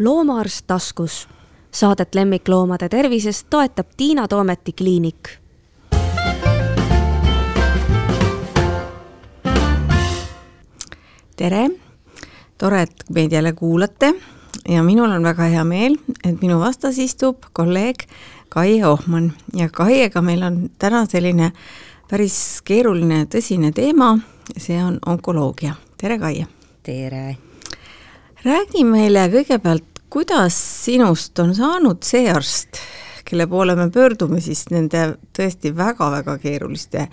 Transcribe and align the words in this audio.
loomaarst 0.00 0.66
taskus. 0.66 1.28
Saadet 1.70 2.14
lemmikloomade 2.14 2.88
tervisest 2.88 3.46
toetab 3.50 3.86
Tiina 3.96 4.28
Toometi 4.28 4.72
kliinik. 4.72 5.28
tere, 11.36 11.70
tore, 12.58 12.82
et 12.82 13.04
meid 13.14 13.32
jälle 13.32 13.52
kuulate 13.52 14.14
ja 14.68 14.82
minul 14.82 15.10
on 15.10 15.22
väga 15.24 15.42
hea 15.42 15.64
meel, 15.64 15.96
et 16.24 16.42
minu 16.42 16.58
vastas 16.60 16.98
istub 16.98 17.48
kolleeg 17.52 18.04
Kai 18.48 18.82
Ohman 18.84 19.32
ja 19.56 19.68
Kaiega 19.72 20.20
meil 20.22 20.42
on 20.42 20.62
täna 20.78 21.06
selline 21.08 21.52
päris 22.10 22.60
keeruline, 22.64 23.24
tõsine 23.24 23.72
teema, 23.72 24.18
see 24.56 24.84
on 24.84 24.98
onkoloogia. 25.06 25.74
tere, 25.96 26.18
Kai! 26.18 26.44
tere! 26.82 27.38
räägi 28.44 28.84
meile 28.88 29.26
kõigepealt, 29.32 29.89
kuidas 30.10 30.56
sinust 30.84 31.38
on 31.38 31.54
saanud 31.54 32.02
see 32.06 32.26
arst, 32.30 32.80
kelle 33.24 33.46
poole 33.46 33.76
me 33.78 33.86
pöördume 33.94 34.40
siis 34.42 34.64
nende 34.74 35.14
tõesti 35.36 35.70
väga-väga 35.76 36.36
keeruliste 36.42 37.06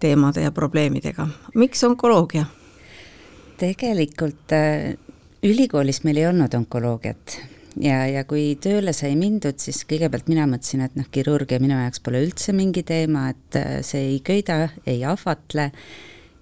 teemade 0.00 0.46
ja 0.46 0.52
probleemidega. 0.52 1.28
miks 1.54 1.84
onkoloogia? 1.84 2.46
tegelikult 3.60 4.52
äh, 4.56 4.96
ülikoolis 5.44 6.04
meil 6.04 6.16
ei 6.16 6.26
olnud 6.30 6.54
onkoloogiat 6.56 7.36
ja, 7.76 8.06
ja 8.08 8.24
kui 8.24 8.54
tööle 8.62 8.94
sai 8.96 9.12
mindud, 9.20 9.60
siis 9.60 9.82
kõigepealt 9.88 10.30
mina 10.32 10.46
mõtlesin, 10.48 10.86
et 10.86 10.96
noh, 10.96 11.10
kirurgia 11.12 11.60
minu 11.60 11.76
jaoks 11.76 12.00
pole 12.04 12.24
üldse 12.24 12.54
mingi 12.56 12.82
teema, 12.88 13.28
et 13.34 13.60
äh, 13.60 13.76
see 13.86 14.14
ei 14.14 14.18
köida, 14.24 14.70
ei 14.88 15.04
ahvatle 15.04 15.70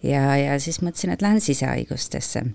ja, 0.06 0.22
ja 0.38 0.56
siis 0.62 0.78
mõtlesin, 0.84 1.14
et 1.14 1.26
lähen 1.26 1.42
sisehaigustesse. 1.42 2.46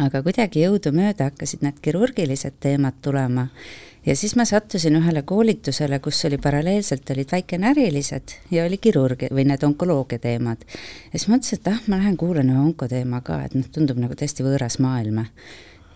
Aga 0.00 0.22
kuidagi 0.24 0.62
jõudumööda 0.64 1.30
hakkasid 1.30 1.64
need 1.64 1.80
kirurgilised 1.84 2.60
teemad 2.60 3.00
tulema 3.04 3.48
ja 4.06 4.16
siis 4.16 4.34
ma 4.36 4.44
sattusin 4.48 4.96
ühele 4.98 5.22
koolitusele, 5.26 5.98
kus 6.02 6.24
oli 6.26 6.38
paralleelselt 6.42 7.10
olid 7.14 7.32
väikenärilised 7.32 8.36
ja 8.50 8.64
oli 8.66 8.78
kirurgia 8.82 9.30
või 9.34 9.46
need 9.48 9.62
onkoloogia 9.66 10.18
teemad. 10.22 10.64
ja 11.12 11.18
siis 11.18 11.28
mõtlesin, 11.28 11.60
et 11.60 11.72
ah, 11.72 11.82
ma 11.86 12.00
lähen 12.00 12.16
kuulan 12.16 12.50
ühe 12.50 12.64
onkoteema 12.66 13.20
ka, 13.20 13.42
et 13.46 13.54
noh, 13.54 13.68
tundub 13.72 14.00
nagu 14.02 14.16
täiesti 14.18 14.46
võõras 14.46 14.78
maailm. 14.82 15.24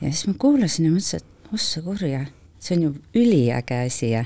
ja 0.00 0.10
siis 0.10 0.26
ma 0.28 0.34
kuulasin 0.38 0.90
ja 0.90 0.92
mõtlesin, 0.94 1.24
et 1.24 1.54
ossa 1.54 1.82
kurja, 1.82 2.26
see 2.66 2.76
on 2.76 2.82
ju 2.86 2.92
üliäge 3.22 3.78
asi 3.86 4.10
ja 4.10 4.24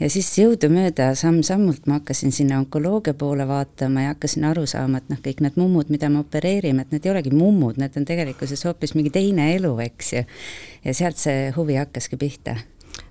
ja 0.00 0.10
siis 0.10 0.28
jõudumööda 0.38 1.12
samm-sammult 1.18 1.86
ma 1.86 2.00
hakkasin 2.00 2.32
sinna 2.34 2.58
onkoloogia 2.62 3.14
poole 3.18 3.46
vaatama 3.48 4.06
ja 4.06 4.14
hakkasin 4.14 4.48
aru 4.50 4.66
saama, 4.66 4.98
et 4.98 5.10
noh, 5.12 5.20
kõik 5.22 5.42
need 5.44 5.58
mummud, 5.60 5.90
mida 5.94 6.10
me 6.10 6.22
opereerime, 6.24 6.82
et 6.82 6.94
need 6.94 7.06
ei 7.06 7.14
olegi 7.14 7.34
mummud, 7.34 7.78
need 7.80 7.96
on 8.00 8.08
tegelikkuses 8.08 8.64
hoopis 8.66 8.96
mingi 8.98 9.12
teine 9.14 9.52
elu, 9.54 9.74
eks 9.86 10.12
ju. 10.16 10.24
ja 10.84 10.94
sealt 10.94 11.20
see 11.20 11.50
huvi 11.56 11.78
hakkaski 11.78 12.18
pihta 12.20 12.58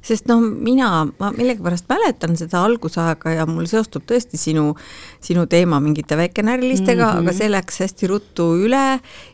sest 0.04 0.28
noh, 0.28 0.42
mina, 0.44 1.06
ma 1.20 1.32
millegipärast 1.36 1.88
mäletan 1.92 2.36
seda 2.40 2.64
algusaega 2.68 3.38
ja 3.38 3.48
mul 3.50 3.68
seostub 3.72 4.06
tõesti 4.10 4.40
sinu, 4.40 4.74
sinu 5.24 5.46
teema 5.52 5.80
mingite 5.84 6.18
väikenärilistega 6.20 7.08
mm, 7.08 7.18
-hmm. 7.18 7.24
aga 7.24 7.38
see 7.38 7.50
läks 7.52 7.80
hästi 7.86 8.12
ruttu 8.12 8.50
üle 8.66 8.84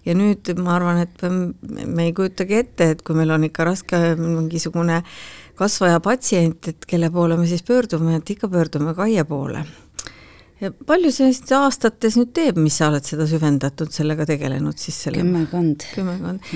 ja 0.05 0.15
nüüd 0.15 0.53
ma 0.61 0.77
arvan, 0.77 1.03
et 1.03 1.25
me 1.85 2.07
ei 2.07 2.13
kujutagi 2.13 2.61
ette, 2.61 2.91
et 2.93 3.03
kui 3.03 3.17
meil 3.17 3.33
on 3.35 3.49
ikka 3.49 3.67
raske 3.67 3.99
mingisugune 4.19 5.03
kasvaja 5.59 5.99
patsient, 5.99 6.67
et 6.71 6.85
kelle 6.87 7.09
poole 7.11 7.37
me 7.37 7.47
siis 7.47 7.63
pöördume, 7.63 8.15
et 8.15 8.29
ikka 8.29 8.47
pöördume 8.47 8.95
Kaie 8.95 9.23
poole 9.27 9.65
ja 10.61 10.71
palju 10.71 11.11
see 11.13 11.31
siis 11.33 11.51
aastates 11.55 12.17
nüüd 12.19 12.31
teeb, 12.35 12.59
mis 12.59 12.77
sa 12.79 12.89
oled 12.91 13.05
seda 13.07 13.27
süvendatud, 13.29 13.91
sellega 13.95 14.27
tegelenud 14.29 14.79
siis 14.79 14.97
selle? 15.05 15.21
kümmekond. 15.23 15.85
kümmekond. 15.95 16.51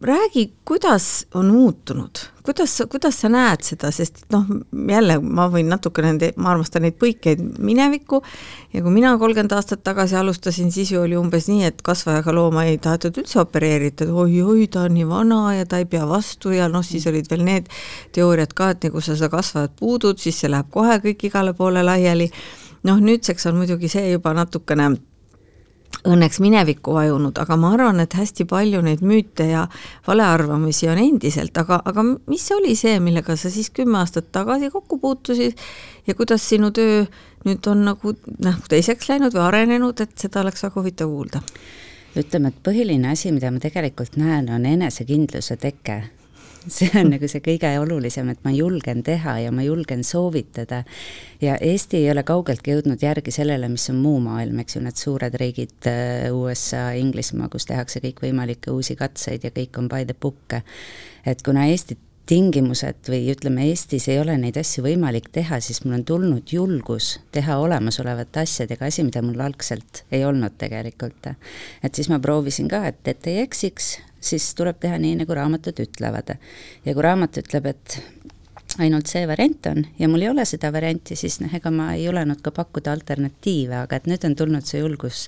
Räägi, 0.00 0.52
kuidas 0.64 1.26
on 1.34 1.46
muutunud, 1.46 2.18
kuidas, 2.42 2.82
kuidas 2.90 3.20
sa 3.20 3.28
näed 3.28 3.64
seda, 3.66 3.90
sest 3.90 4.20
noh, 4.32 4.44
jälle 4.88 5.16
ma 5.18 5.48
võin 5.50 5.66
natukene 5.72 6.12
nende, 6.12 6.28
ma 6.38 6.52
armastan 6.52 6.84
neid 6.86 6.94
põikeid 7.00 7.42
minevikku. 7.58 8.20
Ja 8.72 8.82
kui 8.84 8.94
mina 8.94 9.16
kolmkümmend 9.18 9.56
aastat 9.56 9.82
tagasi 9.82 10.16
alustasin, 10.20 10.70
siis 10.72 10.92
ju 10.92 11.02
oli 11.02 11.18
umbes 11.18 11.48
nii, 11.50 11.64
et 11.72 11.82
kasvajaga 11.82 12.34
looma 12.36 12.68
ei 12.70 12.78
tahetud 12.78 13.18
üldse 13.18 13.40
opereerida, 13.42 14.06
et 14.06 14.14
oi-oi, 14.14 14.68
ta 14.70 14.86
on 14.86 14.94
nii 14.94 15.08
vana 15.10 15.42
ja 15.56 15.66
ta 15.66 15.82
ei 15.82 15.90
pea 15.90 16.06
vastu 16.08 16.54
ja 16.54 16.70
noh, 16.70 16.86
siis 16.86 17.08
olid 17.10 17.26
veel 17.30 17.44
need 17.48 17.68
teooriad 18.14 18.54
ka, 18.54 18.72
et 18.76 18.88
nagu 18.88 19.02
sa 19.02 19.18
seda 19.18 19.32
kasvajat 19.34 19.74
puudud, 19.80 20.22
siis 20.22 20.38
see 20.38 20.52
läheb 20.52 20.70
kohe 20.70 21.00
kõik 21.02 21.26
igale 21.32 21.56
poole 21.58 21.82
laiali. 21.82 22.30
Noh, 22.86 23.02
nüüdseks 23.02 23.50
on 23.50 23.58
muidugi 23.58 23.90
see 23.90 24.12
juba 24.12 24.36
natukene 24.38 24.92
õnneks 26.08 26.38
minevikku 26.40 26.94
vajunud, 26.94 27.38
aga 27.42 27.56
ma 27.58 27.72
arvan, 27.74 28.00
et 28.00 28.14
hästi 28.14 28.46
palju 28.48 28.80
neid 28.84 29.02
müüte 29.04 29.48
ja 29.50 29.64
valearvamusi 30.06 30.88
on 30.92 31.00
endiselt, 31.02 31.56
aga, 31.58 31.80
aga 31.84 32.04
mis 32.04 32.44
oli 32.54 32.76
see, 32.78 32.98
millega 33.02 33.36
sa 33.36 33.50
siis 33.52 33.70
kümme 33.74 33.98
aastat 34.00 34.30
tagasi 34.32 34.70
kokku 34.70 35.00
puutusid 35.02 35.58
ja 36.06 36.14
kuidas 36.14 36.44
sinu 36.48 36.70
töö 36.70 37.04
nüüd 37.46 37.66
on 37.70 37.84
nagu 37.88 38.14
noh, 38.44 38.60
teiseks 38.70 39.10
läinud 39.10 39.34
või 39.34 39.44
arenenud, 39.48 40.00
et 40.04 40.14
seda 40.18 40.42
oleks 40.44 40.64
väga 40.66 40.80
huvitav 40.80 41.12
kuulda? 41.12 41.42
ütleme, 42.18 42.50
et 42.50 42.62
põhiline 42.64 43.12
asi, 43.12 43.30
mida 43.30 43.50
ma 43.54 43.60
tegelikult 43.62 44.16
näen, 44.18 44.48
on 44.50 44.64
enesekindluse 44.66 45.58
teke 45.60 46.00
see 46.68 46.90
on 47.00 47.12
nagu 47.14 47.28
see 47.30 47.42
kõige 47.44 47.70
olulisem, 47.80 48.28
et 48.32 48.40
ma 48.46 48.52
julgen 48.54 49.02
teha 49.06 49.38
ja 49.44 49.52
ma 49.54 49.64
julgen 49.66 50.04
soovitada. 50.04 50.82
ja 51.40 51.56
Eesti 51.60 52.02
ei 52.02 52.10
ole 52.10 52.22
kaugeltki 52.22 52.74
jõudnud 52.74 53.02
järgi 53.02 53.34
sellele, 53.34 53.68
mis 53.68 53.88
on 53.92 54.00
muu 54.02 54.20
maailm, 54.24 54.58
eks 54.62 54.76
ju, 54.76 54.82
need 54.84 54.98
suured 55.00 55.38
riigid, 55.40 55.78
äh, 55.90 56.28
USA, 56.34 56.90
Inglismaa, 56.98 57.48
kus 57.52 57.68
tehakse 57.68 58.02
kõikvõimalikke 58.04 58.72
uusi 58.74 58.96
katseid 58.98 59.44
ja 59.44 59.54
kõik 59.54 59.78
on 59.78 59.88
by 59.88 60.04
the 60.04 60.14
book. 60.14 60.58
et 61.26 61.42
kuna 61.42 61.66
Eesti 61.68 61.98
tingimused 62.28 63.08
või 63.08 63.30
ütleme, 63.32 63.64
Eestis 63.70 64.08
ei 64.12 64.18
ole 64.20 64.34
neid 64.40 64.58
asju 64.60 64.84
võimalik 64.84 65.30
teha, 65.32 65.60
siis 65.64 65.80
mul 65.84 65.96
on 65.98 66.04
tulnud 66.08 66.52
julgus 66.52 67.14
teha 67.32 67.56
olemasolevate 67.62 68.42
asjadega 68.44 68.88
asi, 68.90 69.04
mida 69.06 69.22
mul 69.24 69.40
algselt 69.40 70.02
ei 70.12 70.26
olnud 70.28 70.58
tegelikult. 70.60 71.30
et 71.82 71.94
siis 71.94 72.10
ma 72.12 72.20
proovisin 72.20 72.68
ka, 72.68 72.84
et, 72.90 73.00
et 73.08 73.30
ei 73.32 73.40
eksiks, 73.46 73.96
siis 74.20 74.54
tuleb 74.58 74.78
teha 74.80 74.98
nii, 74.98 75.16
nagu 75.22 75.34
raamatud 75.34 75.80
ütlevad. 75.84 76.36
ja 76.84 76.94
kui 76.94 77.02
raamat 77.02 77.40
ütleb, 77.42 77.66
et 77.66 78.00
ainult 78.78 79.10
see 79.10 79.26
variant 79.28 79.66
on 79.70 79.84
ja 79.98 80.08
mul 80.08 80.22
ei 80.22 80.30
ole 80.30 80.44
seda 80.48 80.70
varianti, 80.72 81.16
siis 81.16 81.40
noh, 81.40 81.52
ega 81.54 81.70
ma 81.74 81.92
ei 81.94 82.04
julenud 82.04 82.42
ka 82.42 82.52
pakkuda 82.54 82.92
alternatiive, 82.92 83.82
aga 83.84 83.98
et 83.98 84.08
nüüd 84.10 84.24
on 84.28 84.36
tulnud 84.38 84.66
see 84.66 84.82
julgus 84.82 85.26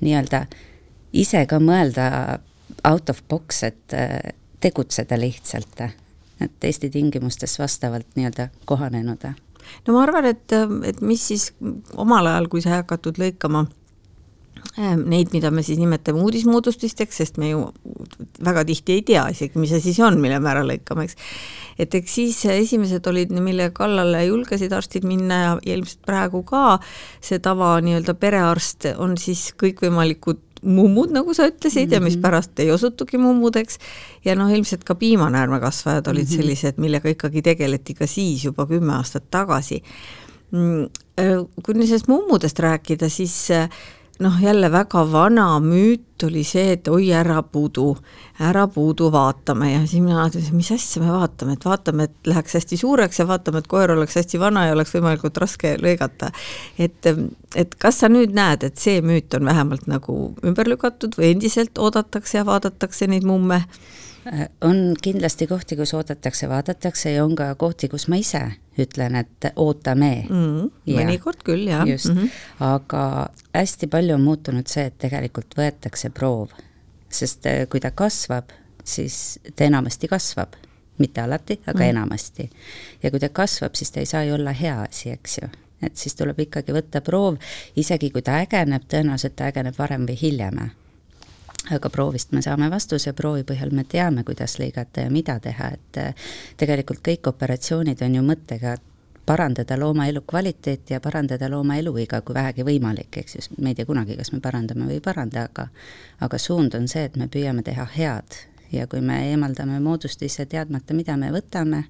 nii-öelda 0.00 0.44
ise 1.18 1.44
ka 1.48 1.58
mõelda 1.62 2.08
out 2.88 3.10
of 3.10 3.22
box, 3.28 3.62
et 3.66 3.96
äh, 3.96 4.34
tegutseda 4.60 5.18
lihtsalt, 5.18 5.80
et 6.40 6.64
Eesti 6.64 6.90
tingimustes 6.90 7.58
vastavalt 7.58 8.16
nii-öelda 8.16 8.48
kohanenud. 8.64 9.26
no 9.86 9.94
ma 9.94 10.02
arvan, 10.02 10.30
et, 10.30 10.52
et 10.84 11.00
mis 11.00 11.28
siis 11.28 11.52
omal 11.96 12.26
ajal, 12.26 12.48
kui 12.48 12.62
sai 12.62 12.78
hakatud 12.78 13.18
lõikama 13.20 13.66
neid, 14.78 15.32
mida 15.34 15.50
me 15.50 15.62
siis 15.66 15.78
nimetame 15.80 16.22
uudismoodustisteks, 16.22 17.20
sest 17.22 17.38
me 17.42 17.50
ju 17.50 17.64
väga 18.44 18.64
tihti 18.68 18.98
ei 18.98 19.04
tea 19.06 19.24
isegi, 19.34 19.58
mis 19.58 19.72
see 19.74 19.82
siis 19.88 19.98
on, 20.04 20.20
mille 20.22 20.38
me 20.42 20.52
ära 20.52 20.64
lõikame, 20.66 21.08
eks. 21.08 21.16
et 21.82 21.94
eks 21.98 22.18
siis 22.20 22.38
esimesed 22.52 23.06
olid, 23.10 23.32
mille 23.42 23.70
kallale 23.74 24.24
julgesid 24.26 24.74
arstid 24.74 25.06
minna 25.08 25.40
ja, 25.42 25.54
ja 25.66 25.78
ilmselt 25.78 26.04
praegu 26.06 26.44
ka 26.46 26.78
see 27.20 27.40
tava 27.42 27.76
nii-öelda 27.84 28.14
perearst 28.18 28.90
on 28.96 29.16
siis 29.20 29.48
kõikvõimalikud 29.58 30.44
mummud, 30.62 31.12
nagu 31.14 31.34
sa 31.34 31.46
ütlesid 31.48 31.86
mm, 31.86 31.90
-hmm. 31.90 31.94
ja 31.94 32.00
mis 32.00 32.16
mhm. 32.16 32.22
pärast 32.22 32.60
ei 32.60 32.70
osutugi 32.70 33.18
mummudeks, 33.18 33.78
ja 34.24 34.34
noh, 34.34 34.50
ilmselt 34.50 34.84
ka 34.84 34.94
piimanäärmekasvajad 34.94 36.06
olid 36.06 36.24
mm 36.24 36.32
-hmm. 36.32 36.36
sellised, 36.36 36.74
millega 36.78 37.08
ikkagi 37.08 37.42
tegeleti 37.42 37.94
ka 37.94 38.06
siis 38.06 38.44
juba 38.44 38.66
kümme 38.66 38.94
aastat 38.94 39.30
tagasi. 39.30 39.82
Mm, 40.50 40.84
äh, 41.20 41.44
kui 41.62 41.74
nüüd 41.74 41.86
sellest 41.86 42.08
mummudest 42.08 42.58
rääkida, 42.58 43.08
siis 43.08 43.50
äh, 43.50 43.68
noh, 44.18 44.42
jälle 44.42 44.72
väga 44.72 45.04
vana 45.12 45.46
müüt 45.60 46.24
oli 46.26 46.42
see, 46.44 46.72
et 46.74 46.88
oi, 46.90 47.12
ära 47.14 47.42
puudu, 47.42 47.92
ära 48.42 48.64
puudu, 48.70 49.10
vaatame 49.14 49.70
ja 49.70 49.82
siis 49.86 50.02
mina 50.02 50.24
mõtlesin, 50.24 50.56
mis 50.58 50.70
asja 50.74 51.02
me 51.02 51.12
vaatame, 51.14 51.54
et 51.54 51.66
vaatame, 51.68 52.08
et 52.08 52.30
läheks 52.32 52.58
hästi 52.58 52.80
suureks 52.80 53.22
ja 53.22 53.28
vaatame, 53.28 53.62
et 53.62 53.70
koer 53.70 53.92
oleks 53.94 54.18
hästi 54.18 54.40
vana 54.42 54.66
ja 54.66 54.74
oleks 54.74 54.94
võimalikult 54.96 55.38
raske 55.38 55.76
lõigata. 55.78 56.32
et, 56.78 57.12
et 57.54 57.78
kas 57.78 58.02
sa 58.02 58.10
nüüd 58.10 58.34
näed, 58.34 58.66
et 58.66 58.82
see 58.82 58.98
müüt 59.04 59.38
on 59.38 59.46
vähemalt 59.46 59.86
nagu 59.86 60.18
ümber 60.42 60.70
lükatud 60.70 61.14
või 61.18 61.32
endiselt 61.36 61.78
oodatakse 61.78 62.40
ja 62.40 62.46
vaadatakse 62.48 63.06
neid 63.06 63.26
mumme? 63.28 63.62
On 64.60 64.94
kindlasti 65.02 65.46
kohti, 65.46 65.76
kus 65.76 65.94
oodatakse, 65.94 66.48
vaadatakse 66.48 67.12
ja 67.12 67.24
on 67.24 67.36
ka 67.36 67.54
kohti, 67.54 67.88
kus 67.88 68.08
ma 68.08 68.18
ise 68.20 68.42
ütlen, 68.78 69.16
et 69.18 69.50
ootame 69.56 70.26
mm. 70.28 70.36
-hmm. 70.36 70.70
mõnikord 71.00 71.42
küll, 71.44 71.66
jah. 71.68 71.88
just 71.88 72.08
mm, 72.08 72.16
-hmm. 72.16 72.30
aga 72.60 73.28
hästi 73.54 73.86
palju 73.86 74.14
on 74.14 74.20
muutunud 74.20 74.66
see, 74.66 74.86
et 74.86 74.98
tegelikult 74.98 75.54
võetakse 75.58 76.10
proov, 76.10 76.48
sest 77.10 77.46
äh, 77.46 77.66
kui 77.68 77.80
ta 77.80 77.90
kasvab, 77.90 78.50
siis 78.84 79.38
ta 79.56 79.64
enamasti 79.64 80.08
kasvab, 80.08 80.52
mitte 80.98 81.20
alati, 81.20 81.60
aga 81.66 81.78
mm 81.78 81.84
-hmm. 81.84 81.88
enamasti. 81.90 82.50
ja 83.02 83.10
kui 83.10 83.20
ta 83.20 83.28
kasvab, 83.28 83.74
siis 83.74 83.90
ta 83.90 84.00
ei 84.00 84.06
saa 84.06 84.24
ju 84.24 84.34
olla 84.34 84.52
hea 84.52 84.82
asi, 84.82 85.10
eks 85.10 85.38
ju 85.42 85.48
et 85.82 85.96
siis 85.96 86.14
tuleb 86.14 86.40
ikkagi 86.40 86.72
võtta 86.72 87.00
proov, 87.00 87.36
isegi 87.76 88.10
kui 88.10 88.22
ta 88.22 88.40
ägeneb, 88.42 88.82
tõenäoliselt 88.88 89.36
ta 89.36 89.44
ägeneb 89.44 89.78
varem 89.78 90.06
või 90.06 90.18
hiljem 90.22 90.70
aga 91.70 91.90
proovist 91.90 92.32
me 92.32 92.42
saame 92.42 92.70
vastuse, 92.70 93.12
proovi 93.12 93.44
põhjal 93.48 93.72
me 93.76 93.84
teame, 93.84 94.24
kuidas 94.24 94.58
lõigata 94.60 95.06
ja 95.06 95.10
mida 95.10 95.38
teha, 95.40 95.72
et 95.76 96.00
äh, 96.02 96.28
tegelikult 96.56 97.02
kõik 97.04 97.30
operatsioonid 97.32 98.02
on 98.04 98.18
ju 98.18 98.22
mõttega 98.26 98.76
parandada 99.28 99.76
looma 99.76 100.06
elukvaliteeti 100.08 100.94
ja 100.94 101.00
parandada 101.04 101.50
looma 101.50 101.76
eluiga, 101.76 102.22
kui 102.24 102.34
vähegi 102.34 102.64
võimalik, 102.64 103.18
eks 103.20 103.36
ju, 103.36 103.42
me 103.58 103.74
ei 103.74 103.76
tea 103.76 103.88
kunagi, 103.88 104.16
kas 104.16 104.32
me 104.32 104.40
parandame 104.40 104.88
või 104.88 104.96
ei 104.96 105.04
paranda, 105.04 105.44
aga 105.50 105.66
aga 106.24 106.40
suund 106.40 106.76
on 106.78 106.88
see, 106.88 107.04
et 107.10 107.18
me 107.20 107.28
püüame 107.28 107.64
teha 107.66 107.84
head. 107.96 108.38
Ja 108.72 108.86
kui 108.86 109.00
me 109.00 109.18
eemaldame 109.30 109.78
moodustisse 109.80 110.44
teadmata, 110.44 110.96
mida 110.96 111.16
me 111.16 111.30
võtame 111.32 111.84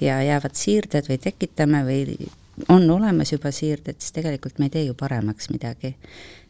ja 0.00 0.20
jäävad 0.24 0.54
siirded 0.56 1.08
või 1.08 1.18
tekitame 1.20 1.82
või 1.84 2.28
on 2.68 2.90
olemas 2.90 3.32
juba 3.32 3.50
siirded, 3.50 3.96
siis 3.98 4.12
tegelikult 4.12 4.58
me 4.58 4.68
ei 4.68 4.70
tee 4.70 4.84
ju 4.84 4.94
paremaks 4.94 5.50
midagi 5.50 5.96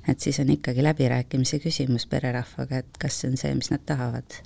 et 0.08 0.20
siis 0.20 0.40
on 0.40 0.50
ikkagi 0.50 0.82
läbirääkimise 0.82 1.58
küsimus 1.62 2.06
pererahvaga, 2.10 2.82
et 2.82 2.98
kas 2.98 3.20
see 3.20 3.30
on 3.30 3.36
see, 3.38 3.54
mis 3.54 3.70
nad 3.70 3.82
tahavad. 3.86 4.40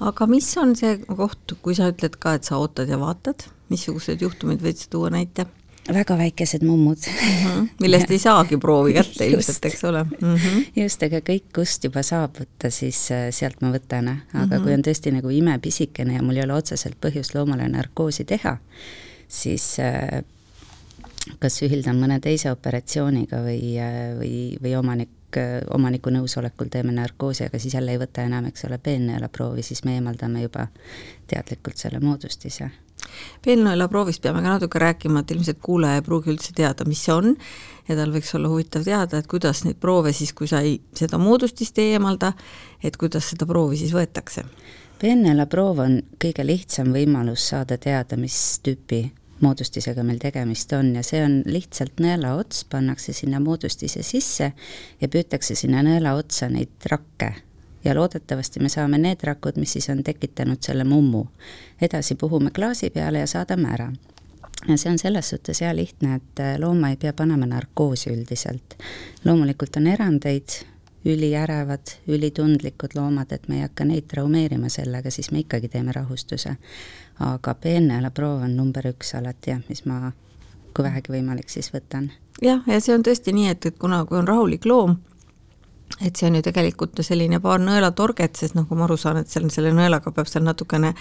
aga 0.00 0.26
mis 0.26 0.48
on 0.58 0.74
see 0.76 0.96
koht, 1.06 1.54
kui 1.62 1.76
sa 1.78 1.90
ütled 1.92 2.18
ka, 2.18 2.34
et 2.38 2.48
sa 2.48 2.58
ootad 2.58 2.90
ja 2.90 2.98
vaatad, 2.98 3.46
missugused 3.70 4.22
juhtumid 4.22 4.62
võid 4.64 4.80
sa 4.80 4.90
tuua 4.90 5.12
näite? 5.14 5.46
väga 5.88 6.18
väikesed 6.18 6.64
mummud 6.68 6.98
mm. 7.06 7.44
-hmm. 7.44 7.68
millest 7.80 8.10
ei 8.10 8.18
saagi 8.18 8.56
proovi 8.60 8.92
kätte 8.92 9.26
ilmselt, 9.30 9.64
eks 9.64 9.84
ole 9.84 10.02
mm. 10.04 10.34
-hmm. 10.34 10.64
just, 10.82 11.02
aga 11.02 11.20
kõik, 11.30 11.46
kust 11.54 11.84
juba 11.84 12.02
saab 12.02 12.36
võtta, 12.40 12.70
siis 12.70 13.10
äh, 13.10 13.28
sealt 13.30 13.62
ma 13.62 13.70
võtan, 13.72 14.08
aga 14.08 14.44
mm 14.44 14.50
-hmm. 14.50 14.62
kui 14.62 14.74
on 14.74 14.82
tõesti 14.82 15.12
nagu 15.14 15.30
imepisikene 15.30 16.14
ja 16.14 16.22
mul 16.22 16.36
ei 16.36 16.44
ole 16.44 16.52
otseselt 16.52 16.96
põhjust 17.00 17.34
loomale 17.34 17.68
narkoosi 17.68 18.24
teha, 18.24 18.58
siis 19.28 19.78
äh, 19.80 20.24
kas 21.40 21.60
ühildan 21.66 22.00
mõne 22.00 22.18
teise 22.24 22.52
operatsiooniga 22.52 23.42
või, 23.44 23.76
või, 24.18 24.32
või 24.62 24.74
omanik, 24.78 25.38
omaniku 25.74 26.12
nõusolekul 26.14 26.70
teeme 26.72 26.94
narkoosi, 26.96 27.46
aga 27.48 27.60
siis 27.60 27.76
jälle 27.76 27.94
ei 27.94 28.00
võta 28.00 28.24
enam, 28.24 28.48
eks 28.48 28.64
ole, 28.68 28.78
peennõelaproovi, 28.82 29.64
siis 29.66 29.84
me 29.84 29.98
eemaldame 29.98 30.44
juba 30.46 30.68
teadlikult 31.28 31.76
selle 31.80 32.00
moodustise. 32.00 32.70
peennõelaproovist 33.44 34.22
peame 34.22 34.42
ka 34.42 34.56
natuke 34.56 34.78
rääkima, 34.78 35.20
et 35.20 35.30
ilmselt 35.30 35.60
kuulaja 35.62 36.00
ei 36.00 36.06
pruugi 36.06 36.32
üldse 36.32 36.52
teada, 36.56 36.84
mis 36.88 37.04
see 37.04 37.14
on 37.14 37.36
ja 37.88 37.96
tal 37.96 38.12
võiks 38.12 38.34
olla 38.34 38.48
huvitav 38.48 38.84
teada, 38.84 39.18
et 39.18 39.30
kuidas 39.30 39.64
neid 39.64 39.78
proove 39.80 40.12
siis, 40.12 40.32
kui 40.32 40.48
sa 40.48 40.60
ei, 40.60 40.80
seda 40.96 41.18
moodustist 41.18 41.78
ei 41.78 41.94
eemalda, 41.96 42.32
et 42.82 42.96
kuidas 42.96 43.30
seda 43.30 43.46
proovi 43.46 43.80
siis 43.80 43.94
võetakse 43.96 44.44
peennõelaproov 44.98 45.80
on 45.84 45.96
kõige 46.20 46.44
lihtsam 46.46 46.90
võimalus 46.94 47.48
saada 47.52 47.78
teada, 47.78 48.18
mis 48.18 48.58
tüüpi 48.64 49.04
moodustisega 49.40 50.02
meil 50.02 50.18
tegemist 50.22 50.72
on 50.72 50.94
ja 50.96 51.02
see 51.06 51.20
on 51.24 51.42
lihtsalt 51.46 52.00
nõelaots, 52.02 52.64
pannakse 52.70 53.12
sinna 53.12 53.40
moodustise 53.40 54.02
sisse 54.02 54.52
ja 55.00 55.08
püütakse 55.08 55.54
sinna 55.58 55.82
nõela 55.86 56.14
otsa 56.18 56.48
neid 56.48 56.90
rakke. 56.90 57.34
ja 57.84 57.94
loodetavasti 57.94 58.60
me 58.60 58.68
saame 58.68 58.98
need 58.98 59.22
rakud, 59.22 59.56
mis 59.56 59.72
siis 59.72 59.88
on 59.88 60.02
tekitanud 60.04 60.58
selle 60.60 60.84
mummu. 60.84 61.26
edasi 61.80 62.14
puhume 62.14 62.50
klaasi 62.50 62.90
peale 62.90 63.18
ja 63.18 63.26
saadame 63.26 63.68
ära 63.68 63.92
ja 64.68 64.76
see 64.76 64.90
on 64.90 64.98
selles 64.98 65.30
suhtes 65.30 65.60
hea 65.60 65.76
lihtne, 65.76 66.14
et 66.16 66.42
looma 66.58 66.90
ei 66.90 66.96
pea 66.96 67.12
panema 67.12 67.46
narkoosi 67.46 68.10
üldiselt. 68.10 68.74
loomulikult 69.24 69.76
on 69.76 69.86
erandeid, 69.86 70.48
üliärevad, 71.04 71.86
ülitundlikud 72.08 72.94
loomad, 72.94 73.32
et 73.32 73.48
me 73.48 73.60
ei 73.60 73.66
hakka 73.66 73.84
neid 73.84 74.08
traumeerima 74.10 74.68
sellega, 74.68 75.10
siis 75.10 75.30
me 75.30 75.44
ikkagi 75.44 75.68
teeme 75.68 75.92
rahustuse. 75.92 76.56
Aga 77.24 77.54
peenneelaproov 77.54 78.44
on 78.46 78.56
number 78.56 78.86
üks 78.92 79.14
alati 79.18 79.52
jah, 79.54 79.60
mis 79.68 79.84
ma, 79.88 80.12
kui 80.74 80.86
vähegi 80.86 81.12
võimalik, 81.12 81.50
siis 81.50 81.72
võtan. 81.74 82.10
jah, 82.42 82.62
ja 82.66 82.80
see 82.80 82.94
on 82.94 83.04
tõesti 83.06 83.34
nii, 83.34 83.52
et, 83.54 83.66
et 83.66 83.78
kuna, 83.78 84.04
kui 84.08 84.20
on 84.20 84.28
rahulik 84.28 84.66
loom, 84.68 84.98
et 86.04 86.16
see 86.16 86.28
on 86.28 86.38
ju 86.38 86.44
tegelikult 86.46 87.00
selline 87.02 87.40
paar 87.42 87.62
nõelatorget, 87.64 88.38
sest 88.38 88.54
noh, 88.54 88.68
kui 88.68 88.78
ma 88.78 88.86
aru 88.86 88.98
saan, 89.00 89.22
et 89.22 89.32
seal 89.32 89.48
selle 89.50 89.72
nõelaga 89.74 90.12
peab 90.14 90.30
seal 90.30 90.46
natukene 90.46 90.94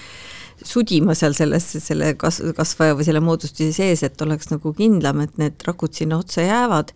sudima 0.66 1.14
seal 1.18 1.36
selles, 1.38 1.70
selle 1.84 2.14
kas-, 2.20 2.42
kasvaja 2.58 2.98
või 2.98 3.06
selle 3.06 3.22
moodustise 3.22 3.76
sees, 3.76 4.04
et 4.04 4.22
oleks 4.26 4.50
nagu 4.50 4.74
kindlam, 4.78 5.22
et 5.26 5.38
need 5.38 5.62
rakud 5.68 5.94
sinna 5.94 6.18
otsa 6.22 6.46
jäävad 6.46 6.94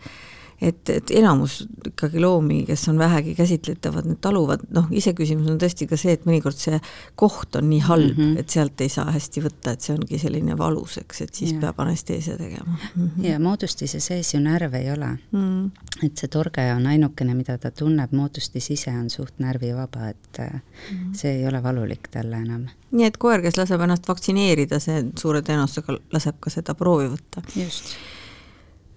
et, 0.62 0.90
et 0.90 1.12
enamus 1.18 1.62
ikkagi 1.88 2.22
loomi, 2.22 2.62
kes 2.68 2.84
on 2.92 3.00
vähegi 3.02 3.34
käsitletavad, 3.36 4.06
need 4.06 4.20
taluvad, 4.22 4.64
noh, 4.76 4.90
iseküsimus 4.94 5.50
on 5.50 5.58
tõesti 5.62 5.88
ka 5.90 5.98
see, 6.00 6.14
et 6.18 6.28
mõnikord 6.30 6.58
see 6.58 6.78
koht 7.20 7.58
on 7.58 7.68
nii 7.72 7.82
halb 7.88 8.12
mm, 8.18 8.22
-hmm. 8.22 8.40
et 8.40 8.54
sealt 8.54 8.82
ei 8.86 8.92
saa 8.94 9.12
hästi 9.12 9.44
võtta, 9.48 9.74
et 9.74 9.88
see 9.88 9.96
ongi 9.96 10.20
selline 10.22 10.58
valus, 10.58 11.00
eks, 11.02 11.24
et 11.26 11.42
siis 11.42 11.56
ja. 11.56 11.64
peab 11.66 11.82
anesteesia 11.82 12.38
tegema 12.38 12.78
mm. 12.78 12.94
-hmm. 12.94 13.26
ja 13.26 13.40
moodustise 13.40 14.00
sees 14.00 14.34
ju 14.34 14.40
närve 14.40 14.84
ei 14.84 14.92
ole 14.92 15.08
mm. 15.08 15.42
-hmm. 15.42 16.06
et 16.06 16.18
see 16.18 16.28
torge 16.28 16.68
on 16.76 16.88
ainukene, 16.88 17.34
mida 17.34 17.58
ta 17.58 17.72
tunneb, 17.72 18.12
moodustis 18.12 18.72
ise 18.72 18.92
on 18.92 19.10
suht 19.10 19.40
närvivaba, 19.40 20.10
et 20.10 20.38
mm 20.40 20.60
-hmm. 20.60 21.14
see 21.14 21.36
ei 21.36 21.48
ole 21.48 21.64
valulik 21.64 22.08
talle 22.08 22.38
enam. 22.38 22.68
nii 22.92 23.06
et 23.06 23.18
koer, 23.18 23.42
kes 23.42 23.58
laseb 23.58 23.82
ennast 23.82 24.08
vaktsineerida, 24.08 24.80
see 24.80 25.06
suure 25.20 25.42
tõenäosusega 25.42 26.00
laseb 26.12 26.36
ka 26.40 26.50
seda 26.50 26.76
proovi 26.76 27.08
võtta. 27.08 27.42
just 27.56 27.96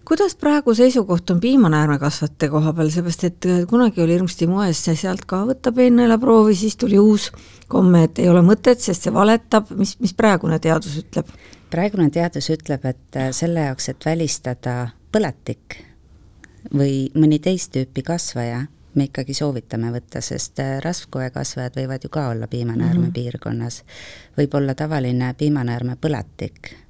kuidas 0.05 0.37
praegu 0.37 0.75
seisukoht 0.75 1.31
on 1.31 1.41
piimanäärmekasvatajate 1.41 2.49
koha 2.49 2.73
peal, 2.73 2.91
seepärast 2.93 3.25
et 3.25 3.47
äh, 3.49 3.63
kunagi 3.69 4.03
oli 4.03 4.17
hirmsasti 4.17 4.47
moes 4.51 4.83
sealt 4.85 5.25
ka 5.29 5.45
võtta 5.49 5.73
peennõelaproovi, 5.73 6.55
siis 6.59 6.77
tuli 6.81 6.99
uus 6.99 7.31
komme, 7.69 8.05
et 8.09 8.21
ei 8.23 8.29
ole 8.29 8.43
mõtet, 8.45 8.81
sest 8.81 9.07
see 9.07 9.15
valetab, 9.15 9.73
mis, 9.79 9.97
mis 10.05 10.15
praegune 10.17 10.59
teadus 10.63 10.99
ütleb? 11.01 11.33
praegune 11.75 12.11
teadus 12.15 12.51
ütleb, 12.55 12.85
et 12.87 13.19
äh, 13.19 13.33
selle 13.35 13.67
jaoks, 13.69 13.89
et 13.91 14.07
välistada 14.07 14.77
põletik 15.13 15.81
või 16.75 17.09
mõni 17.19 17.41
teist 17.43 17.73
tüüpi 17.75 18.05
kasvaja, 18.07 18.65
me 18.95 19.09
ikkagi 19.09 19.35
soovitame 19.35 19.91
võtta, 19.95 20.23
sest 20.23 20.61
äh, 20.63 20.77
rasvkoekasvajad 20.85 21.81
võivad 21.81 22.07
ju 22.07 22.13
ka 22.15 22.29
olla 22.35 22.47
piimanäärme 22.47 23.01
mm 23.01 23.09
-hmm. 23.09 23.13
piirkonnas. 23.13 23.83
võib 24.39 24.55
olla 24.55 24.75
tavaline 24.75 25.35
piimanäärme 25.39 25.97
põletik 26.01 26.84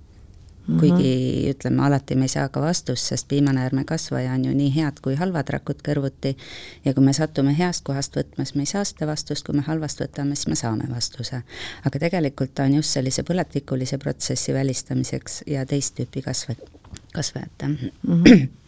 Mm 0.66 0.76
-hmm. 0.76 0.80
kuigi 0.80 1.50
ütleme, 1.50 1.82
alati 1.82 2.16
me 2.16 2.24
ei 2.24 2.28
saa 2.28 2.48
ka 2.48 2.60
vastust, 2.60 3.04
sest 3.04 3.28
piimanäärmekasvaja 3.28 4.32
on 4.32 4.44
ju 4.44 4.54
nii 4.54 4.74
head 4.76 5.00
kui 5.02 5.14
halvad 5.14 5.48
rakud 5.48 5.82
kõrvuti 5.88 6.36
ja 6.84 6.94
kui 6.94 7.04
me 7.04 7.12
satume 7.12 7.58
heast 7.58 7.84
kohast 7.84 8.16
võtma, 8.16 8.44
siis 8.44 8.54
me 8.54 8.62
ei 8.62 8.66
saa 8.66 8.84
seda 8.84 9.06
vastust, 9.06 9.44
kui 9.44 9.54
me 9.54 9.62
halvast 9.62 10.00
võtame, 10.00 10.34
siis 10.34 10.46
me 10.46 10.54
saame 10.54 10.84
vastuse. 10.90 11.42
aga 11.84 11.98
tegelikult 11.98 12.54
ta 12.54 12.64
on 12.64 12.74
just 12.74 12.90
sellise 12.90 13.22
põletikulise 13.22 13.98
protsessi 13.98 14.54
välistamiseks 14.54 15.42
ja 15.46 15.66
teist 15.66 15.94
tüüpi 16.00 16.22
kasva-, 16.22 16.68
kasvajate 17.12 17.68
mm. 17.68 17.76
-hmm 18.14 18.48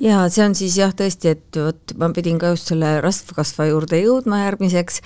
ja 0.00 0.28
see 0.28 0.44
on 0.44 0.54
siis 0.54 0.76
jah, 0.76 0.92
tõesti, 0.96 1.34
et 1.36 1.56
vot 1.56 1.94
ma 1.96 2.10
pidin 2.16 2.38
ka 2.38 2.52
just 2.54 2.70
selle 2.72 3.00
rasvkasva 3.00 3.66
juurde 3.70 4.00
jõudma 4.00 4.44
järgmiseks, 4.44 5.00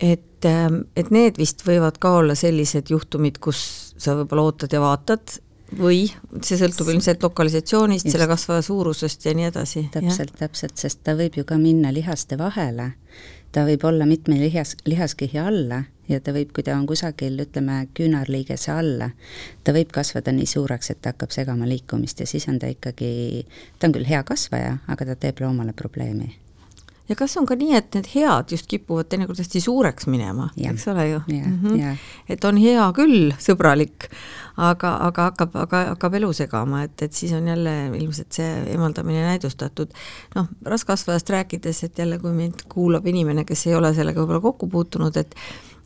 et, 0.00 0.48
et 0.96 1.10
need 1.10 1.38
vist 1.38 1.64
võivad 1.66 1.98
ka 1.98 2.16
olla 2.20 2.34
sellised 2.34 2.90
juhtumid, 2.90 3.38
kus 3.38 3.85
sa 3.98 4.16
võib-olla 4.18 4.46
ootad 4.50 4.72
ja 4.72 4.80
vaatad 4.82 5.38
või 5.74 6.04
see 6.44 6.58
sõltub 6.60 6.90
ilmselt 6.92 7.24
lokalisatsioonist, 7.26 8.08
selle 8.10 8.28
kasvaja 8.30 8.62
suurusest 8.62 9.26
ja 9.26 9.34
nii 9.34 9.48
edasi. 9.48 9.88
täpselt, 9.92 10.36
täpselt, 10.38 10.76
sest 10.78 11.02
ta 11.04 11.16
võib 11.18 11.36
ju 11.40 11.44
ka 11.44 11.58
minna 11.58 11.90
lihaste 11.94 12.38
vahele, 12.38 12.92
ta 13.52 13.66
võib 13.66 13.84
olla 13.88 14.06
mitme 14.06 14.38
lihas, 14.38 14.76
lihaskihi 14.86 15.42
alla 15.42 15.82
ja 16.08 16.20
ta 16.20 16.32
võib, 16.36 16.52
kui 16.54 16.62
ta 16.62 16.76
on 16.78 16.86
kusagil, 16.86 17.38
ütleme, 17.42 17.82
küünarliigese 17.98 18.72
alla, 18.72 19.10
ta 19.64 19.74
võib 19.74 19.90
kasvada 19.94 20.32
nii 20.32 20.46
suureks, 20.46 20.94
et 20.94 21.02
ta 21.02 21.14
hakkab 21.14 21.34
segama 21.34 21.66
liikumist 21.66 22.22
ja 22.22 22.30
siis 22.30 22.46
on 22.48 22.60
ta 22.62 22.70
ikkagi, 22.70 23.46
ta 23.78 23.90
on 23.90 23.98
küll 23.98 24.08
hea 24.08 24.22
kasvaja, 24.26 24.78
aga 24.86 25.12
ta 25.12 25.22
teeb 25.26 25.42
loomale 25.42 25.74
probleemi 25.74 26.36
ja 27.08 27.16
kas 27.18 27.36
on 27.36 27.46
ka 27.46 27.56
nii, 27.58 27.74
et 27.78 27.94
need 27.94 28.08
head 28.14 28.52
just 28.54 28.66
kipuvad 28.70 29.08
teinekord 29.10 29.38
hästi 29.40 29.60
suureks 29.62 30.08
minema, 30.10 30.48
eks 30.70 30.88
ole 30.88 31.08
ju? 31.08 31.20
Mm 31.28 31.58
-hmm. 31.62 31.96
et 32.28 32.44
on 32.44 32.56
hea 32.56 32.86
küll, 32.96 33.32
sõbralik, 33.38 34.08
aga, 34.56 34.96
aga 35.08 35.28
hakkab, 35.30 35.56
aga 35.56 35.84
hakkab 35.92 36.14
elu 36.14 36.32
segama, 36.32 36.82
et, 36.82 37.02
et 37.02 37.12
siis 37.12 37.32
on 37.32 37.48
jälle 37.48 37.74
ilmselt 37.98 38.32
see 38.32 38.64
eemaldamine 38.72 39.22
näidustatud. 39.22 39.88
noh, 40.34 40.48
raskkasvajast 40.64 41.30
rääkides, 41.30 41.84
et 41.84 41.98
jälle, 41.98 42.18
kui 42.18 42.32
mind 42.32 42.66
kuulab 42.68 43.06
inimene, 43.06 43.44
kes 43.44 43.66
ei 43.66 43.74
ole 43.74 43.94
sellega 43.94 44.20
võib-olla 44.20 44.40
kokku 44.40 44.66
puutunud, 44.66 45.16
et 45.16 45.34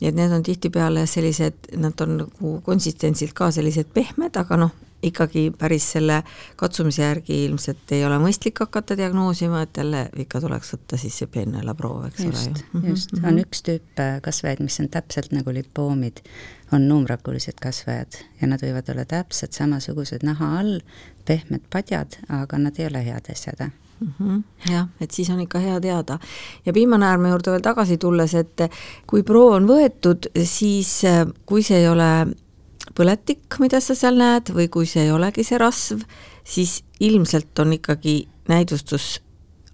et 0.02 0.14
need 0.14 0.32
on 0.32 0.42
tihtipeale 0.42 1.06
sellised, 1.06 1.52
nad 1.76 2.00
on 2.00 2.16
nagu 2.16 2.60
konsistentsilt 2.64 3.32
ka 3.32 3.50
sellised 3.50 3.90
pehmed, 3.94 4.36
aga 4.36 4.56
noh, 4.56 4.70
ikkagi 5.02 5.50
päris 5.58 5.86
selle 5.94 6.22
katsumise 6.56 7.02
järgi 7.02 7.44
ilmselt 7.46 7.92
ei 7.96 8.04
ole 8.04 8.18
mõistlik 8.22 8.60
hakata 8.60 8.96
diagnoosima, 8.98 9.62
et 9.64 9.80
jälle 9.80 10.04
ikka 10.24 10.40
tuleks 10.44 10.74
võtta 10.74 10.98
siis 11.00 11.18
see 11.22 11.30
peenneelaproov, 11.32 12.06
eks 12.10 12.24
just, 12.24 12.48
ole 12.48 12.84
ju. 12.84 12.92
just, 12.92 13.12
mhm, 13.16 13.24
on 13.24 13.34
mhm. 13.34 13.44
üks 13.44 13.64
tüüp 13.66 14.02
äh, 14.04 14.16
kasvajaid, 14.24 14.64
mis 14.64 14.80
on 14.82 14.90
täpselt 14.92 15.34
nagu 15.36 15.54
lipoomid, 15.56 16.22
on 16.72 16.88
nuumrakulised 16.88 17.58
kasvajad 17.62 18.20
ja 18.40 18.50
nad 18.50 18.62
võivad 18.64 18.92
olla 18.92 19.06
täpselt 19.08 19.56
samasugused 19.56 20.26
naha 20.26 20.56
all, 20.60 20.80
pehmed 21.28 21.64
padjad, 21.72 22.20
aga 22.28 22.58
nad 22.60 22.78
ei 22.80 22.90
ole 22.90 23.04
head 23.06 23.32
asjad 23.32 23.70
Mm 24.00 24.12
-hmm. 24.18 24.72
jah, 24.72 24.88
et 25.00 25.10
siis 25.10 25.30
on 25.30 25.40
ikka 25.40 25.58
hea 25.58 25.80
teada. 25.80 26.18
ja 26.66 26.72
piimanäärme 26.72 27.28
juurde 27.28 27.50
veel 27.50 27.60
tagasi 27.60 27.98
tulles, 27.98 28.34
et 28.34 28.56
kui 29.06 29.22
proov 29.22 29.52
on 29.52 29.66
võetud, 29.68 30.30
siis 30.44 31.04
äh, 31.04 31.26
kui 31.46 31.62
see 31.62 31.78
ei 31.78 31.88
ole 31.88 32.26
põletik, 32.96 33.58
mida 33.62 33.80
sa 33.80 33.94
seal 33.94 34.18
näed, 34.18 34.52
või 34.54 34.68
kui 34.72 34.86
see 34.88 35.06
ei 35.06 35.14
olegi 35.14 35.44
see 35.46 35.58
rasv, 35.60 36.04
siis 36.44 36.80
ilmselt 37.00 37.58
on 37.58 37.76
ikkagi 37.78 38.22
näidustus 38.50 39.18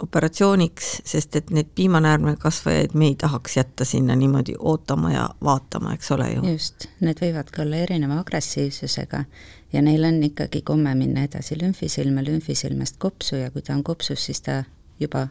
operatsiooniks, 0.03 1.01
sest 1.09 1.37
et 1.37 1.51
neid 1.51 1.71
piimanäärmekasvajaid 1.75 2.93
me 2.95 3.07
ei 3.07 3.15
tahaks 3.17 3.57
jätta 3.57 3.85
sinna 3.85 4.17
niimoodi 4.17 4.55
ootama 4.59 5.13
ja 5.13 5.29
vaatama, 5.45 5.95
eks 5.95 6.11
ole 6.13 6.27
ju. 6.33 6.43
just, 6.53 6.87
need 7.01 7.21
võivad 7.23 7.49
ka 7.53 7.63
olla 7.65 7.81
erineva 7.87 8.19
agressiivsusega 8.21 9.25
ja 9.73 9.83
neil 9.83 10.05
on 10.05 10.21
ikkagi 10.29 10.61
komme 10.63 10.93
minna 10.95 11.25
edasi 11.25 11.57
lümfisilme, 11.61 12.25
lümfisilmest 12.25 13.01
kopsu 13.01 13.41
ja 13.41 13.51
kui 13.51 13.65
ta 13.65 13.73
on 13.75 13.85
kopsus, 13.85 14.27
siis 14.29 14.45
ta 14.45 14.63
juba 15.01 15.29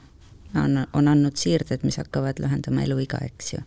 on, 0.55 0.87
on 0.93 1.07
andnud 1.07 1.37
siirded, 1.37 1.85
mis 1.85 1.97
hakkavad 2.01 2.41
lühendama 2.41 2.83
eluiga, 2.87 3.21
eks 3.25 3.53
ju. 3.53 3.61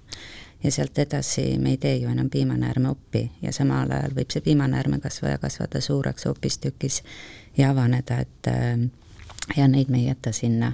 Ja 0.64 0.70
sealt 0.72 0.98
edasi 0.98 1.58
me 1.58 1.70
ei 1.70 1.76
tee 1.76 1.96
ju 1.96 2.08
enam 2.10 2.30
piimanäärmeoppi 2.30 3.30
ja 3.42 3.52
samal 3.52 3.90
ajal 3.90 4.14
võib 4.16 4.32
see 4.32 4.42
piimanäärmekasvaja 4.42 5.38
kasvada 5.38 5.80
suureks 5.80 6.26
hoopistükkis 6.26 7.02
ja 7.56 7.70
avaneda, 7.70 8.18
et 8.24 8.50
äh, 8.50 8.88
ja 9.56 9.68
neid 9.68 9.90
me 9.90 10.02
ei 10.02 10.08
jäta 10.10 10.32
sinna. 10.32 10.72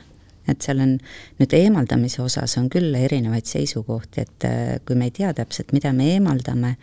Et 0.49 0.61
seal 0.61 0.81
on 0.85 0.99
nüüd 1.39 1.55
eemaldamise 1.57 2.21
osas 2.21 2.59
on 2.61 2.67
küll 2.73 2.93
erinevaid 2.99 3.49
seisukohti, 3.49 4.25
et 4.27 4.49
äh, 4.49 4.65
kui 4.87 4.97
me 4.97 5.09
ei 5.09 5.15
tea 5.17 5.33
täpselt, 5.37 5.73
mida 5.73 5.93
me 5.97 6.11
eemaldame, 6.13 6.75